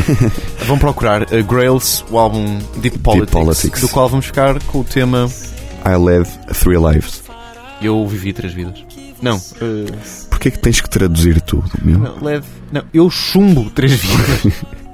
Vão 0.66 0.76
procurar 0.76 1.22
uh, 1.22 1.44
Grails, 1.48 2.04
o 2.10 2.18
álbum 2.18 2.58
Deep 2.78 2.98
Politics, 2.98 3.30
Politics. 3.30 3.80
do 3.80 3.88
qual 3.88 4.08
vamos 4.08 4.26
ficar 4.26 4.60
com 4.64 4.80
o 4.80 4.84
tema 4.84 5.30
I 5.86 5.96
Led 5.96 6.28
Three 6.60 6.76
Lives. 6.76 7.22
Eu 7.80 8.04
vivi 8.06 8.32
três 8.32 8.52
vidas. 8.52 8.84
Não, 9.26 9.36
uh, 9.38 10.26
Porquê 10.30 10.50
que 10.50 10.58
tens 10.58 10.80
que 10.80 10.88
traduzir 10.88 11.40
tudo, 11.40 11.70
meu? 11.82 11.98
não, 11.98 12.22
leve. 12.22 12.46
Não, 12.70 12.84
eu 12.94 13.10
chumbo 13.10 13.68
três 13.70 13.94
vidas. 13.94 14.64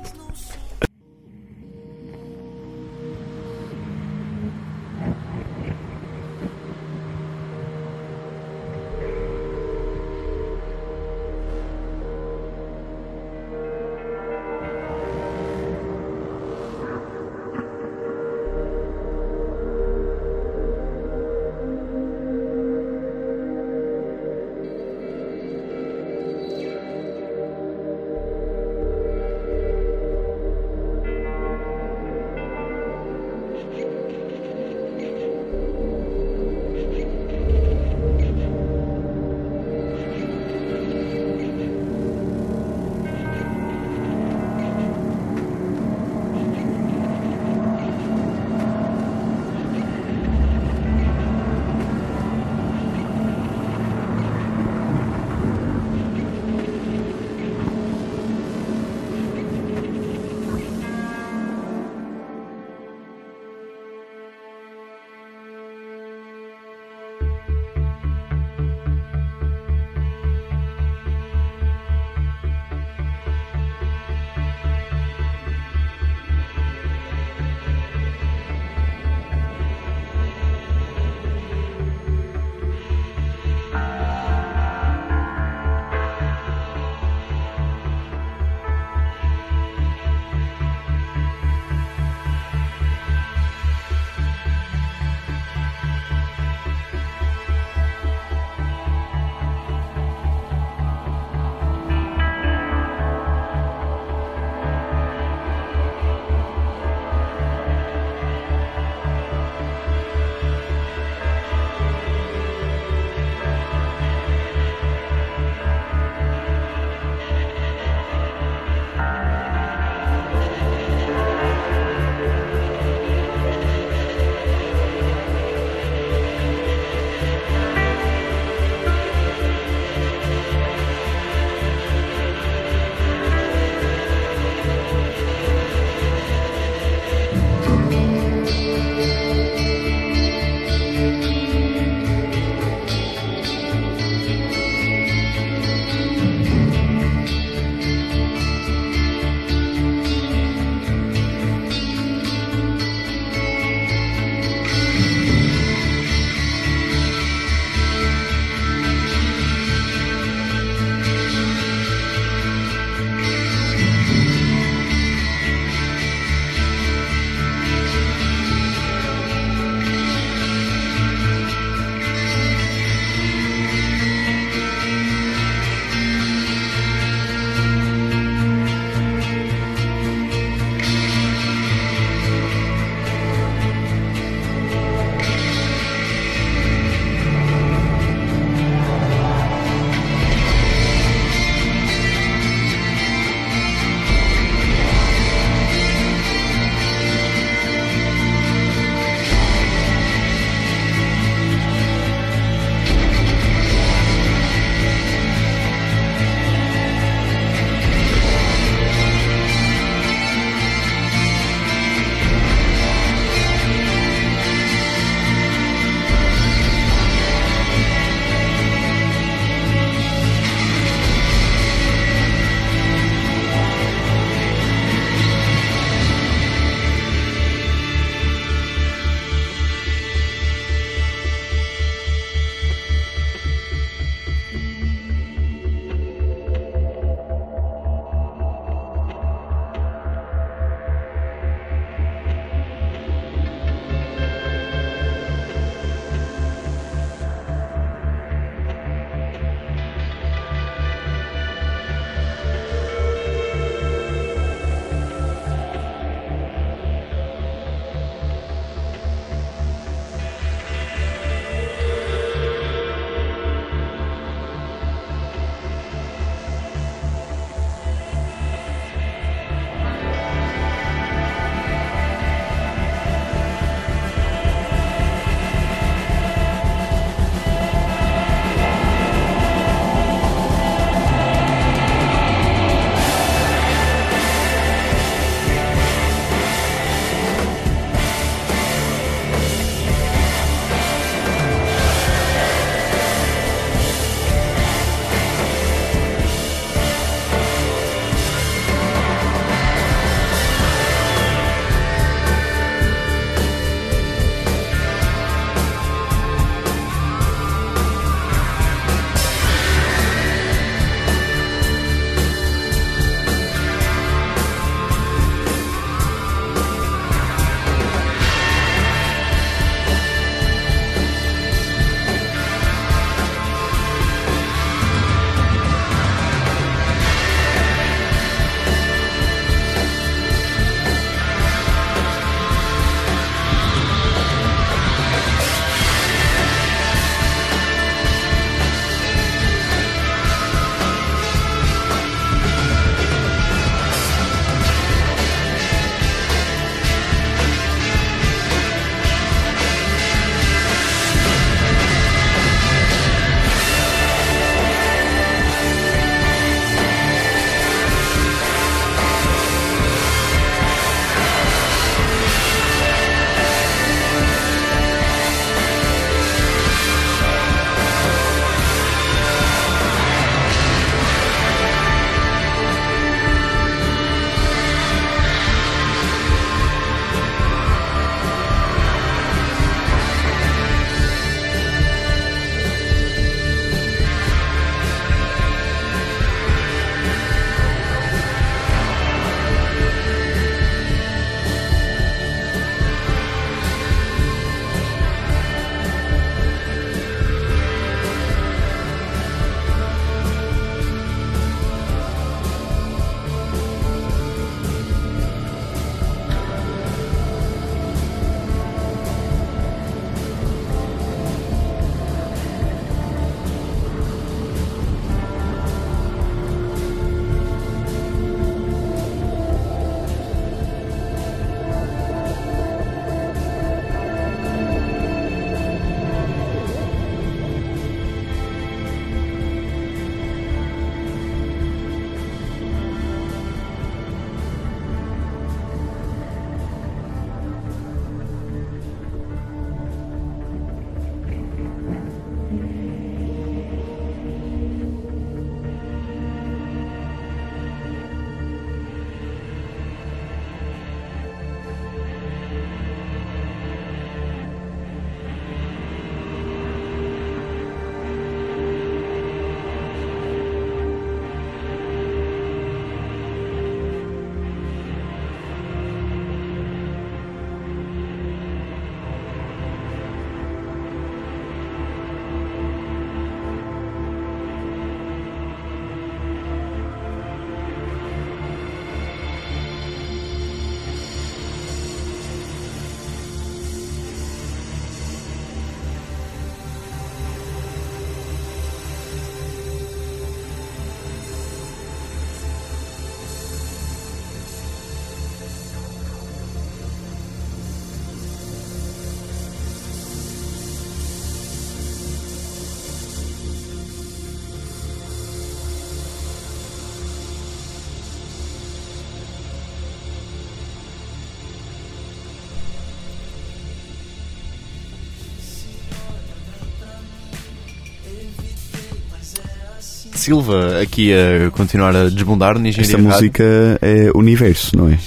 Silva 520.23 520.81
aqui 520.81 521.13
a 521.13 521.51
continuar 521.51 521.97
a 521.97 522.09
desbundar 522.09 522.59
na 522.59 522.69
engenharia 522.69 522.97
Esta 522.97 522.99
música 522.99 523.45
é 523.83 524.11
universo, 524.15 524.77
não 524.77 524.89
é? 524.89 524.99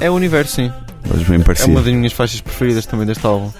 É 0.00 0.08
o 0.10 0.14
universo, 0.14 0.56
sim. 0.56 0.70
Mas 1.08 1.22
bem 1.24 1.40
É 1.58 1.64
uma 1.66 1.82
das 1.82 1.92
minhas 1.92 2.12
faixas 2.12 2.40
preferidas 2.40 2.86
também 2.86 3.04
deste 3.06 3.26
álbum. 3.26 3.50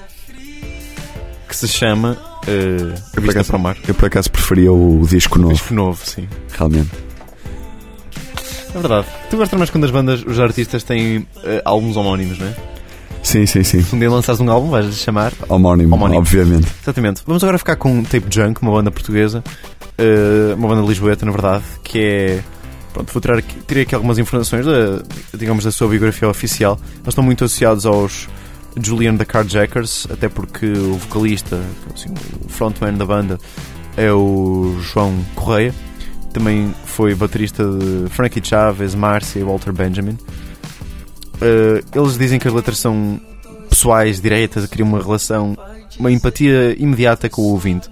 Que 1.48 1.56
se 1.56 1.66
chama 1.68 2.12
uh, 2.12 3.00
por 3.12 3.20
Vista 3.20 3.30
acaso- 3.40 3.48
para 3.48 3.56
o 3.56 3.60
Mar. 3.60 3.76
Eu 3.86 3.94
por 3.94 4.06
acaso 4.06 4.30
preferia 4.30 4.72
o 4.72 5.04
disco 5.08 5.38
novo, 5.38 5.52
Disco 5.54 5.74
novo, 5.74 6.00
sim. 6.04 6.28
realmente. 6.56 6.90
É 8.74 8.78
verdade. 8.78 9.06
Tu 9.28 9.36
gostas 9.36 9.58
mais 9.58 9.70
quando 9.70 9.84
as 9.84 9.90
bandas, 9.90 10.22
os 10.24 10.38
artistas 10.40 10.82
têm 10.82 11.26
eh, 11.44 11.60
álbuns 11.64 11.96
homónimos, 11.96 12.38
não 12.38 12.46
é? 12.46 12.54
Sim, 13.22 13.44
sim, 13.44 13.62
sim. 13.62 13.82
Se 13.82 13.94
um 13.94 13.98
dia 13.98 14.10
lançares 14.10 14.40
um 14.40 14.50
álbum, 14.50 14.70
vais 14.70 14.94
chamar. 14.96 15.32
Homónimo, 15.48 15.94
Homónimo. 15.94 16.20
obviamente. 16.20 16.68
Exatamente. 16.82 17.22
Vamos 17.26 17.42
agora 17.44 17.58
ficar 17.58 17.76
com 17.76 18.02
Tape 18.02 18.24
Junk, 18.30 18.62
uma 18.62 18.72
banda 18.72 18.90
portuguesa, 18.90 19.44
eh, 19.98 20.54
uma 20.54 20.68
banda 20.68 20.86
lisboeta, 20.86 21.24
na 21.24 21.32
verdade, 21.32 21.64
que 21.82 21.98
é. 21.98 22.42
Pronto, 22.92 23.10
vou 23.12 23.20
tirar 23.22 23.38
aqui, 23.38 23.56
tirei 23.66 23.84
aqui 23.84 23.94
algumas 23.94 24.18
informações 24.18 24.66
da, 24.66 25.02
digamos, 25.32 25.64
da 25.64 25.72
sua 25.72 25.88
biografia 25.88 26.28
oficial. 26.28 26.78
Eles 26.96 27.08
estão 27.08 27.24
muito 27.24 27.44
associados 27.44 27.86
aos 27.86 28.28
Julian 28.80 29.16
the 29.16 29.24
Carjackers, 29.24 30.06
até 30.10 30.28
porque 30.28 30.66
o 30.66 30.94
vocalista, 30.94 31.58
assim, 31.94 32.12
o 32.44 32.48
frontman 32.48 32.94
da 32.94 33.06
banda, 33.06 33.38
é 33.96 34.12
o 34.12 34.76
João 34.80 35.14
Correia. 35.34 35.74
Também 36.34 36.74
foi 36.84 37.14
baterista 37.14 37.64
de 37.64 38.10
Frankie 38.10 38.42
Chaves, 38.44 38.94
Márcia 38.94 39.40
e 39.40 39.42
Walter 39.42 39.72
Benjamin. 39.72 40.18
Eh, 41.40 41.82
eles 41.94 42.16
dizem 42.16 42.38
que 42.38 42.46
as 42.46 42.54
letras 42.54 42.78
são 42.78 43.20
pessoais, 43.68 44.20
diretas, 44.20 44.66
criam 44.66 44.88
uma 44.88 45.02
relação, 45.02 45.56
uma 45.98 46.12
empatia 46.12 46.74
imediata 46.78 47.28
com 47.28 47.42
o 47.42 47.52
ouvinte. 47.52 47.88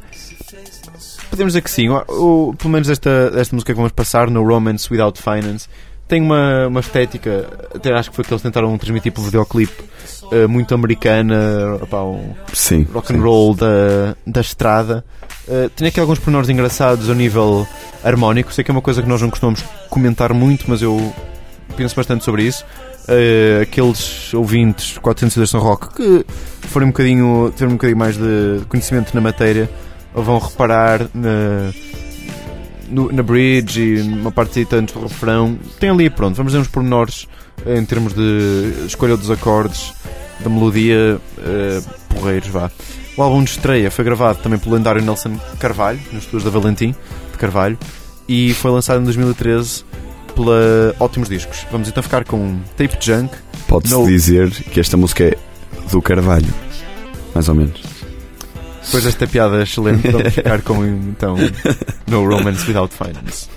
Podemos 1.31 1.53
dizer 1.53 1.63
que 1.63 1.71
sim, 1.71 1.89
o, 1.89 2.55
pelo 2.59 2.71
menos 2.71 2.91
esta, 2.91 3.33
esta 3.37 3.55
música 3.55 3.73
que 3.73 3.77
vamos 3.77 3.93
passar, 3.93 4.29
No 4.29 4.43
Romance 4.45 4.89
Without 4.91 5.23
Finance, 5.23 5.69
tem 6.09 6.21
uma, 6.21 6.67
uma 6.67 6.81
estética, 6.81 7.49
até 7.73 7.93
acho 7.95 8.11
que 8.11 8.17
foi 8.17 8.25
que 8.25 8.33
eles 8.33 8.43
tentaram 8.43 8.77
transmitir 8.77 9.13
pelo 9.13 9.27
videoclipe, 9.27 9.85
eh, 10.33 10.47
muito 10.49 10.75
americana, 10.75 11.77
opá, 11.81 12.03
um 12.03 12.35
Sim. 12.53 12.85
rock 12.93 13.13
and 13.13 13.17
sim. 13.17 13.23
roll 13.23 13.55
da, 13.55 14.17
da 14.27 14.41
estrada. 14.41 15.05
Uh, 15.47 15.69
tem 15.71 15.87
aqui 15.87 16.01
alguns 16.01 16.19
pormenores 16.19 16.49
engraçados 16.49 17.09
ao 17.09 17.15
nível 17.15 17.67
harmónico. 18.05 18.53
Sei 18.53 18.63
que 18.63 18.71
é 18.71 18.75
uma 18.75 18.83
coisa 18.83 19.03
que 19.03 19.09
nós 19.09 19.23
não 19.23 19.31
costumamos 19.31 19.65
comentar 19.89 20.33
muito, 20.33 20.67
mas 20.69 20.83
eu 20.83 21.13
penso 21.77 21.95
bastante 21.95 22.25
sobre 22.25 22.43
isso. 22.43 22.65
Uh, 23.09 23.63
aqueles 23.63 24.35
ouvintes 24.35 24.99
402 24.99 25.49
São 25.49 25.61
Rock 25.61 25.95
que 25.95 26.27
forem 26.69 26.89
um 26.89 26.91
bocadinho, 26.93 27.51
tiverem 27.53 27.75
um 27.75 27.77
bocadinho 27.77 27.99
mais 27.99 28.17
de 28.17 28.65
conhecimento 28.69 29.15
na 29.15 29.21
matéria 29.21 29.69
vão 30.15 30.39
reparar 30.39 31.09
na, 31.15 31.73
no- 32.89 33.13
na 33.13 33.23
bridge 33.23 33.81
e 33.81 34.03
numa 34.03 34.31
parte 34.33 34.65
tanto 34.65 34.99
do 34.99 35.07
refrão. 35.07 35.59
Tem 35.79 35.91
ali, 35.91 36.11
pronto, 36.11 36.35
vamos 36.37 36.53
dizer 36.53 36.61
uns 36.63 36.69
pormenores 36.69 37.27
eh, 37.65 37.79
em 37.79 37.85
termos 37.85 38.13
de 38.15 38.73
escolha 38.87 39.17
dos 39.17 39.31
acordes, 39.31 39.93
da 40.41 40.51
melodia, 40.51 41.19
eh, 41.39 41.81
porreiros, 42.09 42.49
vá. 42.49 42.71
O 43.17 43.23
álbum 43.23 43.43
de 43.45 43.51
estreia 43.51 43.91
foi 43.91 44.05
gravado 44.05 44.39
também 44.43 44.59
pelo 44.59 44.75
lendário 44.75 45.03
Nelson 45.03 45.39
Carvalho, 45.59 46.01
nos 46.13 46.25
estudos 46.25 46.45
da 46.45 46.51
Valentim 46.51 46.95
de 47.33 47.39
Carvalho, 47.39 47.79
e 48.29 48.55
foi 48.55 48.71
lançado 48.71 49.01
em 49.01 49.05
2013 49.05 49.85
pela 50.35 50.95
Ótimos 50.99 51.29
Discos. 51.29 51.67
Vamos 51.71 51.89
então 51.89 52.03
ficar 52.03 52.25
com 52.25 52.59
Tape 52.77 52.97
Junk. 53.01 53.35
Pode-se 53.69 53.93
No- 53.95 54.07
dizer 54.07 54.51
que 54.51 54.81
esta 54.81 54.97
música 54.97 55.25
é 55.25 55.37
do 55.91 56.01
Carvalho. 56.01 56.47
Mais 57.35 57.49
ou 57.49 57.55
menos. 57.55 57.81
Depois 58.85 59.05
desta 59.05 59.27
piada 59.27 59.63
excelente, 59.63 60.09
vamos 60.09 60.33
ficar 60.35 60.63
com 60.63 60.85
então 60.85 61.37
No 62.07 62.25
Romance 62.29 62.67
Without 62.67 62.95
Finance. 62.95 63.49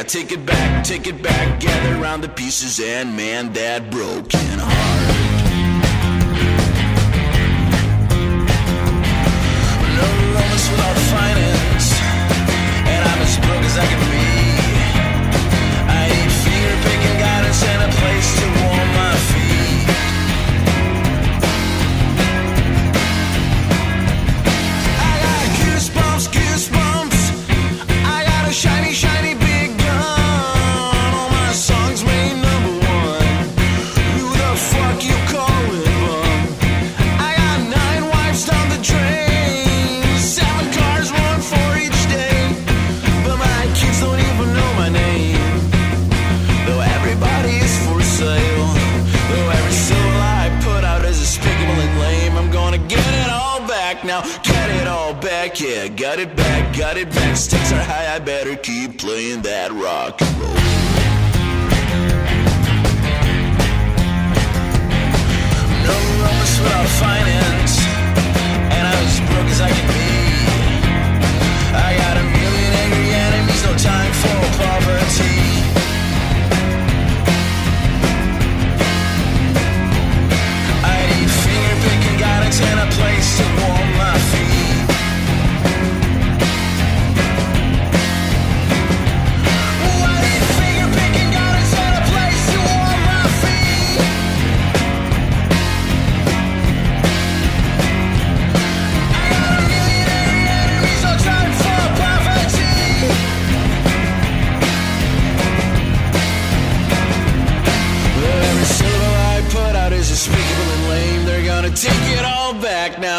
Yeah. 0.00 0.06
Take 0.06 0.32
it 0.32 0.46
back, 0.46 0.84
take 0.84 1.06
it 1.06 1.22
back. 1.22 1.60
Gather 1.60 2.02
around 2.02 2.22
the 2.22 2.28
pieces 2.28 2.80
and 2.80 3.16
man 3.16 3.52
that 3.52 3.90
broken 3.90 4.58
heart. 4.58 5.29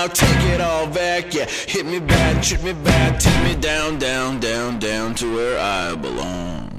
Now, 0.01 0.07
take 0.07 0.53
it 0.53 0.61
all 0.61 0.87
back. 0.87 1.33
Yeah, 1.33 1.45
hit 1.45 1.85
me 1.85 1.99
bad, 1.99 2.43
treat 2.43 2.63
me 2.63 2.73
bad, 2.73 3.19
take 3.19 3.43
me 3.43 3.55
down, 3.55 3.99
down, 3.99 4.39
down, 4.39 4.79
down 4.79 5.15
to 5.15 5.25
where 5.35 5.57
I 5.59 5.95
belong. 5.95 6.69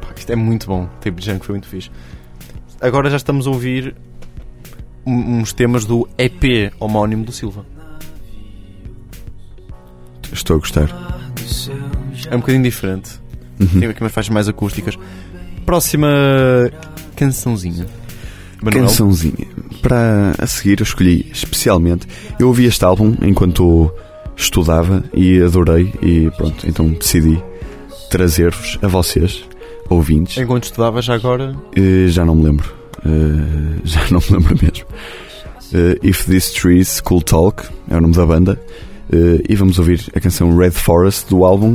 Pá, 0.00 0.12
isto 0.16 0.32
é 0.32 0.36
muito 0.36 0.66
bom. 0.66 0.86
Tape 1.00 1.22
Junk 1.22 1.44
foi 1.44 1.54
muito 1.54 1.68
fixe. 1.68 1.90
Agora 2.80 3.10
já 3.10 3.16
estamos 3.16 3.46
a 3.46 3.50
ouvir 3.50 3.94
uns 5.06 5.52
temas 5.52 5.84
do 5.84 6.08
EP 6.16 6.72
homónimo 6.78 7.24
do 7.24 7.32
Silva. 7.32 7.66
Estou 10.32 10.56
a 10.56 10.58
gostar. 10.60 10.88
É 12.30 12.36
um 12.36 12.40
bocadinho 12.40 12.62
diferente. 12.62 13.20
Uhum. 13.58 13.80
Tem 13.80 13.88
aqui 13.88 14.00
umas 14.00 14.12
faixas 14.12 14.32
mais 14.32 14.48
acústicas. 14.48 14.96
Próxima 15.66 16.08
cançãozinha. 17.16 17.99
Manuel? 18.62 18.84
Cançãozinha. 18.84 19.46
Para 19.82 20.34
a 20.38 20.46
seguir, 20.46 20.80
eu 20.80 20.84
escolhi 20.84 21.26
especialmente. 21.32 22.06
Eu 22.38 22.48
ouvi 22.48 22.66
este 22.66 22.84
álbum 22.84 23.14
enquanto 23.22 23.90
estudava 24.36 25.04
e 25.14 25.40
adorei, 25.40 25.92
e 26.02 26.30
pronto, 26.36 26.66
então 26.68 26.88
decidi 26.88 27.42
trazer-vos 28.10 28.78
a 28.82 28.88
vocês, 28.88 29.44
ouvintes. 29.88 30.36
Enquanto 30.38 30.64
estudava 30.64 31.00
já 31.00 31.14
agora. 31.14 31.54
Eh, 31.76 32.08
já 32.08 32.24
não 32.24 32.34
me 32.34 32.44
lembro. 32.44 32.72
Eh, 33.04 33.80
já 33.84 34.00
não 34.10 34.20
me 34.20 34.36
lembro 34.36 34.58
mesmo. 34.60 34.86
Eh, 35.72 35.98
If 36.02 36.26
These 36.26 36.54
Trees 36.54 37.00
Could 37.00 37.24
Talk 37.24 37.64
é 37.88 37.96
o 37.96 38.00
nome 38.00 38.14
da 38.14 38.26
banda. 38.26 38.60
E 39.48 39.56
vamos 39.56 39.76
ouvir 39.80 40.06
a 40.14 40.20
canção 40.20 40.56
Red 40.56 40.70
Forest 40.70 41.28
do 41.28 41.44
álbum. 41.44 41.74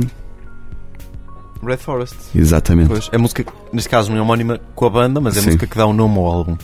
Red 1.62 1.78
Forest. 1.78 2.16
Exatamente. 2.34 2.88
Pois, 2.88 3.08
é 3.12 3.18
música, 3.18 3.44
neste 3.72 3.88
caso 3.88 4.10
não 4.10 4.18
é 4.18 4.22
homónima 4.22 4.60
com 4.74 4.86
a 4.86 4.90
banda, 4.90 5.20
mas 5.20 5.36
é 5.36 5.38
a 5.38 5.42
Sim. 5.42 5.48
música 5.48 5.66
que 5.66 5.76
dá 5.76 5.86
o 5.86 5.92
nome 5.92 6.18
ao 6.18 6.26
álbum. 6.26 6.56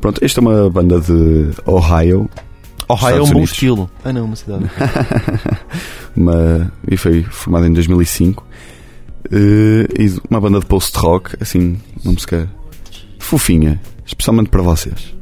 Pronto, 0.00 0.22
esta 0.24 0.40
é 0.40 0.42
uma 0.42 0.70
banda 0.70 1.00
de 1.00 1.50
Ohio, 1.64 2.28
Ohio 2.88 3.16
é 3.16 3.22
um 3.22 3.24
bom 3.26 3.30
Unidos. 3.32 3.52
estilo. 3.52 3.90
Ah 4.04 4.12
não, 4.12 4.26
uma 4.26 4.36
cidade. 4.36 4.64
uma, 6.16 6.70
e 6.90 6.96
foi 6.96 7.22
formada 7.22 7.66
em 7.66 7.72
2005. 7.72 8.44
Eh, 9.30 9.86
e 9.98 10.20
uma 10.28 10.40
banda 10.40 10.60
de 10.60 10.66
post-rock, 10.66 11.36
assim, 11.40 11.78
uma 12.04 12.12
música 12.12 12.48
fofinha, 13.18 13.80
especialmente 14.04 14.50
para 14.50 14.62
vocês. 14.62 15.14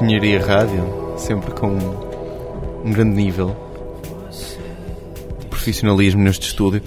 Engenharia 0.00 0.40
Rádio, 0.44 1.14
sempre 1.18 1.52
com 1.52 1.68
um 2.82 2.92
grande 2.92 3.14
nível 3.14 3.54
de 5.38 5.46
profissionalismo 5.46 6.22
neste 6.22 6.46
estúdio. 6.46 6.82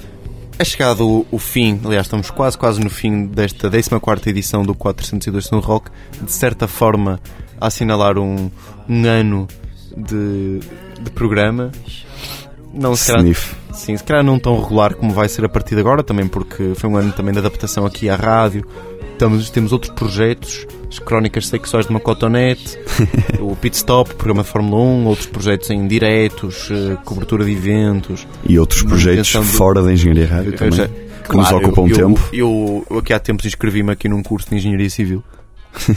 É 0.58 0.64
chegado 0.64 1.08
o, 1.08 1.28
o 1.30 1.38
fim, 1.38 1.80
aliás, 1.86 2.08
estamos 2.08 2.32
quase, 2.32 2.58
quase 2.58 2.82
no 2.82 2.90
fim 2.90 3.28
desta 3.28 3.70
14 3.70 4.30
edição 4.30 4.64
do 4.64 4.74
402 4.74 5.46
Sun 5.46 5.60
Rock, 5.60 5.92
de 6.20 6.32
certa 6.32 6.68
forma 6.68 7.20
a 7.62 7.68
assinalar 7.68 8.18
um, 8.18 8.50
um 8.90 9.06
ano 9.06 9.48
de, 9.96 10.60
de 11.00 11.12
programa. 11.12 11.72
Não, 12.74 12.96
se 12.96 13.14
calhar. 13.14 13.36
Sim, 13.72 13.96
se 13.98 14.04
calhar 14.04 14.24
não 14.24 14.40
tão 14.40 14.60
regular 14.60 14.96
como 14.96 15.14
vai 15.14 15.30
ser 15.30 15.46
a 15.46 15.50
partir 15.50 15.76
de 15.76 15.82
agora, 15.82 16.04
também 16.04 16.28
porque 16.28 16.74
foi 16.76 16.90
um 16.90 16.98
ano 16.98 17.12
também 17.12 17.34
de 17.34 17.40
adaptação 17.40 17.86
aqui 17.86 18.10
à 18.10 18.16
rádio. 18.16 18.66
Temos, 19.18 19.50
temos 19.50 19.72
outros 19.72 19.94
projetos, 19.94 20.68
as 20.90 21.00
crónicas 21.00 21.48
sexuais 21.48 21.86
de 21.86 21.92
uma 21.92 22.00
cotonete, 22.02 22.78
o 23.40 23.56
Pit 23.56 23.78
Stop, 23.78 24.12
o 24.12 24.16
programa 24.16 24.44
de 24.44 24.50
Fórmula 24.50 24.82
1, 24.84 25.06
outros 25.06 25.28
projetos 25.28 25.70
em 25.70 25.88
diretos, 25.88 26.70
eh, 26.70 26.98
cobertura 27.06 27.46
de 27.46 27.52
eventos. 27.52 28.28
E 28.48 28.60
outros 28.60 28.84
projetos 28.84 29.32
do- 29.32 29.44
fora 29.44 29.82
da 29.82 29.94
engenharia 29.94 30.28
rádio 30.28 30.54
também. 30.54 30.74
Já- 30.74 30.88
que 30.88 31.36
nos 31.36 31.52
ocupam 31.52 31.88
eu, 31.88 31.96
tempo. 31.96 32.30
Eu, 32.32 32.86
eu 32.90 33.00
aqui 33.00 33.12
há 33.14 33.20
tempos 33.20 33.46
inscrevi-me 33.48 33.92
aqui 33.92 34.08
num 34.08 34.22
curso 34.22 34.48
de 34.50 34.58
Engenharia 34.58 34.90
Civil. 34.92 35.24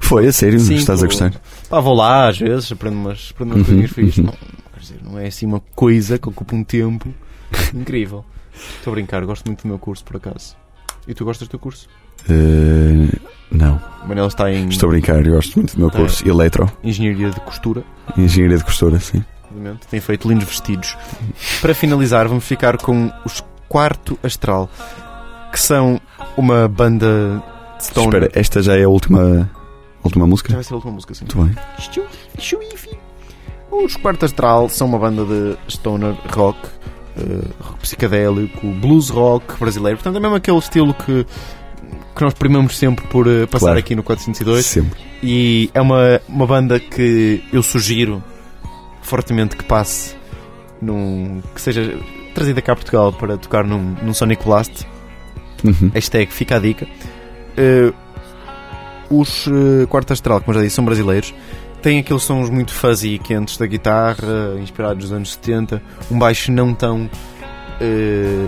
Foi, 0.00 0.26
a 0.26 0.32
sério, 0.32 0.60
Sim, 0.60 0.74
estás 0.74 1.02
a 1.02 1.06
gostar? 1.06 1.32
Pá, 1.70 1.80
vou 1.80 1.94
lá 1.94 2.28
às 2.28 2.38
vezes, 2.38 2.70
aprendo 2.70 2.96
umas, 2.96 3.30
aprendo 3.34 3.54
umas 3.54 3.60
Uhum, 3.68 3.78
coisinhas 3.78 3.90
fixas. 3.92 4.18
uhum. 4.18 4.24
Não, 4.24 4.32
quer 4.74 4.80
dizer, 4.80 4.96
não 5.02 5.18
é 5.18 5.26
assim 5.26 5.46
uma 5.46 5.60
coisa 5.74 6.18
que 6.18 6.28
ocupa 6.28 6.54
um 6.54 6.62
tempo 6.64 7.08
incrível. 7.74 8.24
Estou 8.78 8.90
a 8.92 8.94
brincar, 8.94 9.24
gosto 9.24 9.46
muito 9.46 9.62
do 9.62 9.68
meu 9.68 9.78
curso, 9.78 10.04
por 10.04 10.16
acaso. 10.16 10.54
E 11.06 11.14
tu 11.14 11.24
gostas 11.24 11.48
do 11.48 11.50
teu 11.52 11.58
curso? 11.58 11.88
Eh, 12.28 13.18
não, 13.50 13.80
O 14.04 14.08
Manel 14.08 14.26
está 14.26 14.50
em 14.52 14.68
estou 14.68 14.88
a 14.88 14.92
brincar, 14.92 15.24
eu 15.26 15.34
gosto 15.34 15.56
muito 15.56 15.74
do 15.74 15.80
meu 15.80 15.90
curso. 15.90 16.26
Eletro, 16.28 16.70
Engenharia 16.84 17.30
de 17.30 17.40
Costura, 17.40 17.82
engenharia 18.16 18.58
de 18.58 18.64
costura, 18.64 18.98
sim. 19.00 19.24
obviamente. 19.44 19.86
Tem 19.88 20.00
feito 20.00 20.28
lindos 20.28 20.46
vestidos. 20.46 20.96
Para 21.60 21.74
finalizar, 21.74 22.28
vamos 22.28 22.44
ficar 22.44 22.76
com 22.78 23.10
os 23.24 23.42
Quarto 23.68 24.18
Astral, 24.22 24.68
que 25.52 25.60
são 25.60 26.00
uma 26.36 26.66
banda 26.68 27.42
de 27.78 27.84
stoner. 27.84 28.22
Espera, 28.24 28.40
esta 28.40 28.62
já 28.62 28.76
é 28.76 28.84
a 28.84 28.88
última, 28.88 29.50
última 30.02 30.24
Já 30.24 30.30
música? 30.30 30.54
vai 30.54 30.64
ser 30.64 30.72
a 30.72 30.76
última 30.76 30.92
música, 30.94 31.14
sim. 31.14 31.24
Muito 31.24 31.44
bem. 31.44 32.98
Os 33.70 33.96
Quarto 33.96 34.24
Astral 34.24 34.68
são 34.68 34.86
uma 34.88 34.98
banda 34.98 35.24
de 35.24 35.56
stoner 35.72 36.14
rock, 36.34 36.58
eh, 37.16 37.44
rock 37.60 37.80
psicadélico, 37.80 38.66
blues 38.80 39.08
rock 39.10 39.58
brasileiro. 39.60 39.98
Portanto, 39.98 40.16
é 40.16 40.20
mesmo 40.20 40.36
aquele 40.36 40.58
estilo 40.58 40.94
que, 40.94 41.26
que 42.18 42.24
nós 42.24 42.34
primamos 42.34 42.76
sempre 42.76 43.06
por 43.06 43.26
eh, 43.26 43.46
passar 43.46 43.66
Claro. 43.66 43.78
aqui 43.78 43.94
no 43.94 44.02
402. 44.02 44.66
Sempre. 44.66 45.00
E 45.22 45.70
é 45.72 45.80
uma, 45.80 46.20
uma 46.28 46.46
banda 46.46 46.78
que 46.80 47.42
eu 47.52 47.62
sugiro 47.62 48.22
fortemente 49.02 49.56
que 49.56 49.64
passe, 49.64 50.14
num, 50.82 51.40
que 51.54 51.60
seja 51.60 51.98
trazida 52.34 52.60
cá 52.60 52.72
a 52.72 52.76
Portugal 52.76 53.12
para 53.12 53.38
tocar 53.38 53.64
num, 53.64 53.96
num 54.02 54.12
Sonic 54.12 54.44
Blast. 54.44 54.86
Uhum. 55.64 55.90
Hashtag 55.94 56.32
fica 56.32 56.56
a 56.56 56.58
dica. 56.58 56.86
Eh, 57.56 57.92
os 59.10 59.46
uh, 59.46 59.86
Quarto 59.88 60.12
Astral, 60.12 60.40
como 60.40 60.54
já 60.54 60.62
disse, 60.62 60.76
são 60.76 60.84
brasileiros. 60.84 61.32
Têm 61.80 62.00
aqueles 62.00 62.22
sons 62.24 62.50
muito 62.50 62.72
fuzzy 62.74 63.14
e 63.14 63.18
quentes 63.18 63.56
da 63.56 63.66
guitarra, 63.66 64.56
inspirados 64.60 65.04
nos 65.04 65.12
anos 65.12 65.32
70. 65.34 65.80
Um 66.10 66.18
baixo 66.18 66.50
não 66.52 66.74
tão 66.74 67.08
eh, 67.80 68.46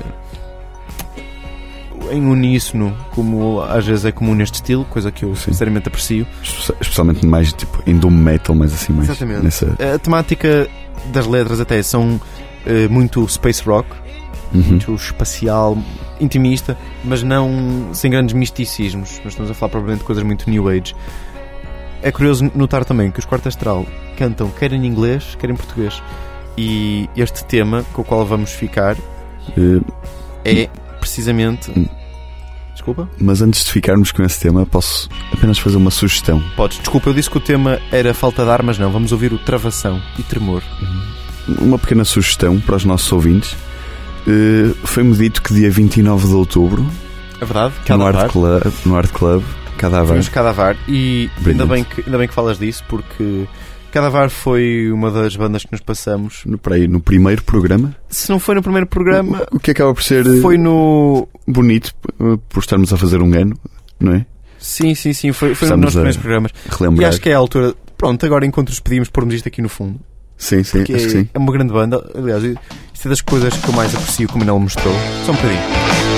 em 2.10 2.24
uníssono 2.26 2.96
como 3.10 3.60
às 3.62 3.86
vezes 3.86 4.04
é 4.04 4.12
comum 4.12 4.34
neste 4.34 4.54
estilo, 4.56 4.84
coisa 4.86 5.10
que 5.12 5.24
eu 5.24 5.34
Sim. 5.36 5.52
sinceramente 5.52 5.88
aprecio. 5.88 6.26
Espe- 6.42 6.74
Especialmente 6.80 7.24
mais 7.26 7.52
tipo 7.52 7.82
em 7.86 7.96
doom 7.96 8.10
metal, 8.10 8.54
mas 8.54 8.72
assim 8.72 8.92
mais 8.92 9.08
Exatamente. 9.08 9.42
nessa. 9.44 9.76
A 9.94 9.98
temática 9.98 10.68
das 11.12 11.26
letras 11.26 11.60
até 11.60 11.82
são 11.82 12.20
eh, 12.66 12.88
muito 12.88 13.26
space 13.28 13.62
rock, 13.64 13.88
Uhum. 14.52 14.62
muito 14.62 14.92
espacial, 14.94 15.78
intimista, 16.20 16.76
mas 17.04 17.22
não 17.22 17.90
sem 17.92 18.10
grandes 18.10 18.34
misticismos. 18.34 19.18
Nós 19.24 19.28
estamos 19.28 19.48
a 19.50 19.54
falar 19.54 19.70
provavelmente 19.70 20.00
de 20.00 20.06
coisas 20.06 20.24
muito 20.24 20.50
new 20.50 20.68
age. 20.68 20.94
É 22.02 22.10
curioso 22.10 22.50
notar 22.54 22.84
também 22.84 23.10
que 23.12 23.18
os 23.20 23.24
Quarto 23.24 23.46
Astral 23.48 23.86
cantam 24.16 24.50
quer 24.50 24.72
em 24.72 24.84
inglês, 24.86 25.36
quer 25.38 25.50
em 25.50 25.54
português. 25.54 26.02
E 26.58 27.08
este 27.16 27.44
tema 27.44 27.84
com 27.92 28.02
o 28.02 28.04
qual 28.04 28.26
vamos 28.26 28.50
ficar 28.52 28.96
Eh, 29.56 29.80
é 30.44 30.68
precisamente. 30.98 31.70
Desculpa? 32.80 33.06
mas 33.20 33.42
antes 33.42 33.64
de 33.66 33.70
ficarmos 33.72 34.10
com 34.10 34.22
esse 34.22 34.40
tema, 34.40 34.64
posso 34.64 35.06
apenas 35.32 35.58
fazer 35.58 35.76
uma 35.76 35.90
sugestão. 35.90 36.42
Podes. 36.56 36.78
Desculpa, 36.78 37.10
eu 37.10 37.14
disse 37.14 37.28
que 37.28 37.36
o 37.36 37.40
tema 37.40 37.78
era 37.92 38.14
falta 38.14 38.42
de 38.42 38.50
ar, 38.50 38.62
mas 38.62 38.78
não. 38.78 38.90
Vamos 38.90 39.12
ouvir 39.12 39.32
o 39.34 39.38
Travação 39.38 40.00
e 40.18 40.22
Tremor. 40.22 40.62
Uma 41.60 41.78
pequena 41.78 42.04
sugestão 42.04 42.58
para 42.58 42.76
os 42.76 42.84
nossos 42.86 43.10
ouvintes. 43.12 43.54
Eh, 44.26 44.72
Foi-me 44.84 45.14
dito 45.14 45.42
que 45.42 45.52
dia 45.52 45.70
29 45.70 46.26
de 46.28 46.34
outubro, 46.34 46.86
É 47.40 47.44
verdade? 47.44 47.74
no. 47.88 48.06
Art 48.06 48.30
Club, 48.32 48.62
no 48.86 48.96
Art 48.96 49.10
Club 49.12 49.42
Cadavar, 49.76 50.06
Fomos 50.08 50.28
Cadavar 50.28 50.76
e 50.88 51.30
ainda 51.46 51.64
bem, 51.66 51.84
que, 51.84 52.02
ainda 52.06 52.18
bem 52.18 52.28
que 52.28 52.34
falas 52.34 52.58
disso 52.58 52.82
porque 52.88 53.46
Cadavar 53.90 54.30
foi 54.30 54.90
uma 54.92 55.10
das 55.10 55.34
bandas 55.36 55.64
que 55.64 55.72
nos 55.72 55.80
passamos. 55.80 56.42
no, 56.46 56.56
para 56.58 56.76
aí, 56.76 56.86
no 56.88 57.00
primeiro 57.00 57.42
programa, 57.42 57.94
Se 58.08 58.30
não 58.30 58.38
foi 58.38 58.54
no 58.54 58.62
primeiro 58.62 58.86
programa, 58.86 59.46
o 59.52 59.58
que 59.58 59.70
acaba 59.72 59.92
por 59.94 60.02
ser 60.02 60.24
foi 60.40 60.56
no. 60.56 61.28
bonito 61.46 61.92
eh, 62.20 62.38
por 62.48 62.60
estarmos 62.60 62.92
a 62.92 62.96
fazer 62.96 63.20
um 63.20 63.32
ano, 63.34 63.56
não 63.98 64.14
é? 64.14 64.26
Sim, 64.58 64.94
sim, 64.94 65.12
sim, 65.12 65.32
foi, 65.32 65.54
foi 65.54 65.68
um 65.68 65.72
dos 65.72 65.80
nossos 65.80 65.94
primeiros 65.94 66.16
programas. 66.18 66.52
E 66.66 66.74
Relembrar. 66.78 67.08
acho 67.08 67.20
que 67.20 67.30
é 67.30 67.34
a 67.34 67.38
altura. 67.38 67.74
Pronto, 67.96 68.24
agora 68.24 68.46
enquanto 68.46 68.68
nos 68.68 68.80
pedimos 68.80 69.08
pormos 69.08 69.34
isto 69.34 69.48
aqui 69.48 69.60
no 69.62 69.68
fundo. 69.68 69.98
Sim, 70.36 70.62
sim, 70.64 70.84
Que 70.84 70.94
acho 70.94 71.04
que 71.08 71.16
é, 71.16 71.20
sim. 71.22 71.28
é 71.34 71.38
uma 71.38 71.52
grande 71.52 71.72
banda. 71.72 72.02
Aliás, 72.14 72.42
isto 72.42 73.06
é 73.06 73.08
das 73.08 73.20
coisas 73.20 73.54
que 73.56 73.68
eu 73.68 73.74
mais 73.74 73.94
aprecio 73.94 74.28
como 74.28 74.42
ele 74.44 74.50
mostrou. 74.52 74.94
Só 75.26 75.32
um 75.32 75.34
bocadinho. 75.34 76.09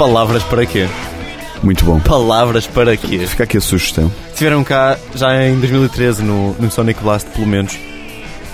Palavras 0.00 0.42
para 0.44 0.64
quê? 0.64 0.88
Muito 1.62 1.84
bom. 1.84 2.00
Palavras 2.00 2.66
para 2.66 2.96
quê? 2.96 3.18
Fica 3.26 3.44
aqui 3.44 3.58
a 3.58 3.60
sugestão. 3.60 4.10
Estiveram 4.32 4.64
cá 4.64 4.96
já 5.14 5.46
em 5.46 5.60
2013 5.60 6.22
no, 6.22 6.54
no 6.54 6.70
Sonic 6.70 7.02
Blast, 7.02 7.28
pelo 7.28 7.46
menos. 7.46 7.78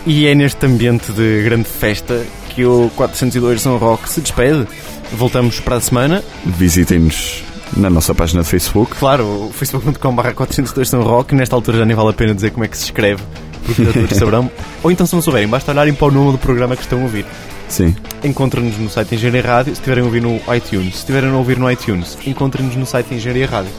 E 0.04 0.26
é 0.26 0.34
neste 0.34 0.66
ambiente 0.66 1.12
de 1.12 1.44
grande 1.44 1.68
festa 1.68 2.20
que 2.48 2.64
o 2.64 2.90
402 2.96 3.62
São 3.62 3.78
Rock 3.78 4.08
se 4.08 4.20
despede. 4.20 4.66
Voltamos 5.12 5.60
para 5.60 5.76
a 5.76 5.80
semana. 5.80 6.20
Visitem-nos 6.44 7.44
na 7.76 7.88
nossa 7.90 8.12
página 8.12 8.42
de 8.42 8.48
Facebook. 8.48 8.96
Claro, 8.96 9.46
o 9.46 9.52
facebook.com.br 9.52 10.32
402 10.34 10.88
São 10.88 11.02
Rock. 11.04 11.32
Nesta 11.32 11.54
altura 11.54 11.78
já 11.78 11.84
nem 11.84 11.94
vale 11.94 12.08
a 12.08 12.12
pena 12.12 12.34
dizer 12.34 12.50
como 12.50 12.64
é 12.64 12.68
que 12.68 12.76
se 12.76 12.86
escreve, 12.86 13.22
porque 13.64 13.84
todos 13.84 14.18
saberão. 14.18 14.50
Ou 14.82 14.90
então, 14.90 15.06
se 15.06 15.14
não 15.14 15.22
souberem, 15.22 15.46
basta 15.46 15.70
olharem 15.70 15.94
para 15.94 16.08
o 16.08 16.10
nome 16.10 16.32
do 16.32 16.38
programa 16.38 16.74
que 16.74 16.82
estão 16.82 16.98
a 16.98 17.02
ouvir. 17.02 17.24
Sim. 17.68 17.94
Encontrem-nos 18.24 18.78
no 18.78 18.88
site 18.88 19.14
Engenharia 19.14 19.42
Rádio. 19.42 19.74
Se 19.74 19.80
estiverem 19.80 20.02
a 20.02 20.06
ouvir 20.06 20.22
no 20.22 20.36
iTunes, 20.54 20.94
se 20.94 20.98
estiverem 21.00 21.30
a 21.30 21.36
ouvir 21.36 21.58
no 21.58 21.70
iTunes, 21.70 22.16
encontrem-nos 22.26 22.76
no 22.76 22.86
site 22.86 23.14
Engenharia 23.14 23.46
Rádio. 23.46 23.72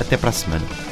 Até 0.00 0.16
para 0.16 0.30
a 0.30 0.32
semana. 0.32 0.87